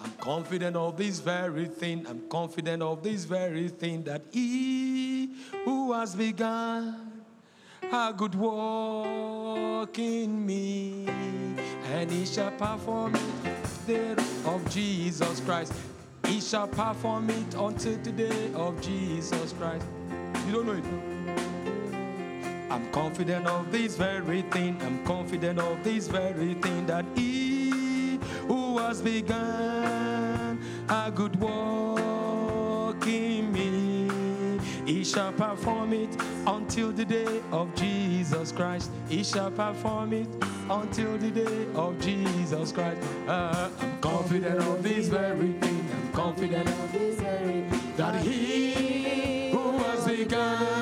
[0.01, 2.07] I'm confident of this very thing.
[2.07, 7.23] I'm confident of this very thing that He who has begun
[7.83, 11.07] a good work in me,
[11.93, 15.73] and He shall perform it the day of Jesus Christ.
[16.27, 19.87] He shall perform it until the day of Jesus Christ.
[20.47, 21.54] You don't know it.
[22.71, 24.81] I'm confident of this very thing.
[24.83, 28.19] I'm confident of this very thing that He
[28.49, 30.59] who has begun
[30.89, 34.09] a good work in me,
[34.87, 36.17] He shall perform it
[36.47, 38.91] until the day of Jesus Christ.
[39.09, 40.29] He shall perform it
[40.71, 43.01] until the day of Jesus Christ.
[43.27, 45.87] Uh, I'm confident of this very thing.
[45.93, 50.74] I'm confident of this very thing that He who has begun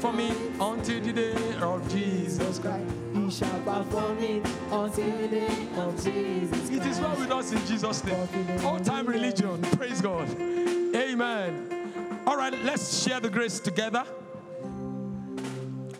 [0.00, 2.90] perform it until the day of Jesus Christ.
[3.12, 6.72] He shall perform it until the day of Jesus Christ.
[6.72, 8.64] It is well with us in Jesus' name.
[8.64, 9.60] Old time religion.
[9.76, 10.26] Praise God.
[10.40, 12.22] Amen.
[12.26, 14.06] All right, let's share the grace together.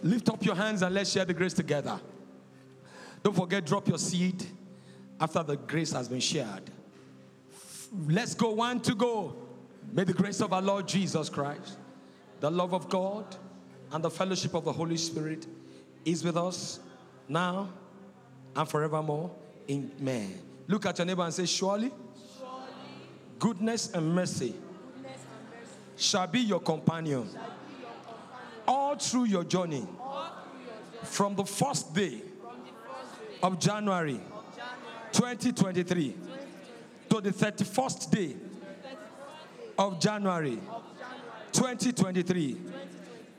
[0.02, 2.00] Lift up your hands and let's share the grace together.
[3.22, 4.46] Don't forget, drop your seed
[5.20, 6.70] after the grace has been shared.
[8.08, 9.36] Let's go one to go.
[9.92, 11.76] May the grace of our Lord Jesus Christ,
[12.38, 13.36] the love of God,
[13.92, 15.46] and the fellowship of the Holy Spirit
[16.04, 16.80] is with us
[17.28, 17.68] now
[18.54, 19.30] and forevermore.
[19.70, 20.40] Amen.
[20.66, 21.90] Look at your neighbor and say, Surely,
[23.38, 24.54] goodness and mercy
[25.96, 27.28] shall be your companion
[28.66, 29.86] all through your journey
[31.02, 32.22] from the first day
[33.42, 34.20] of January
[35.12, 36.16] 2023
[37.08, 38.36] to the 31st day
[39.78, 40.58] of January
[41.52, 42.56] 2023.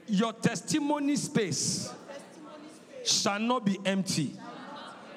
[0.08, 1.94] Your testimony space
[3.06, 4.36] shall not be empty,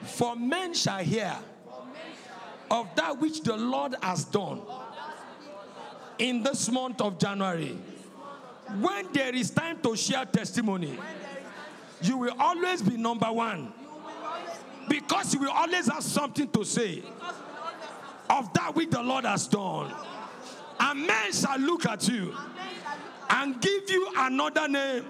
[0.03, 1.35] for men shall hear
[2.71, 4.63] of that which the Lord has done
[6.19, 7.77] in this month of January.
[8.81, 10.99] When there is time to share testimony,
[12.03, 13.73] you will always be number one
[14.89, 17.03] because you will always have something to say
[18.31, 19.93] of that which the Lord has done.
[20.81, 22.35] And men shall look at you
[23.31, 25.05] and give you another name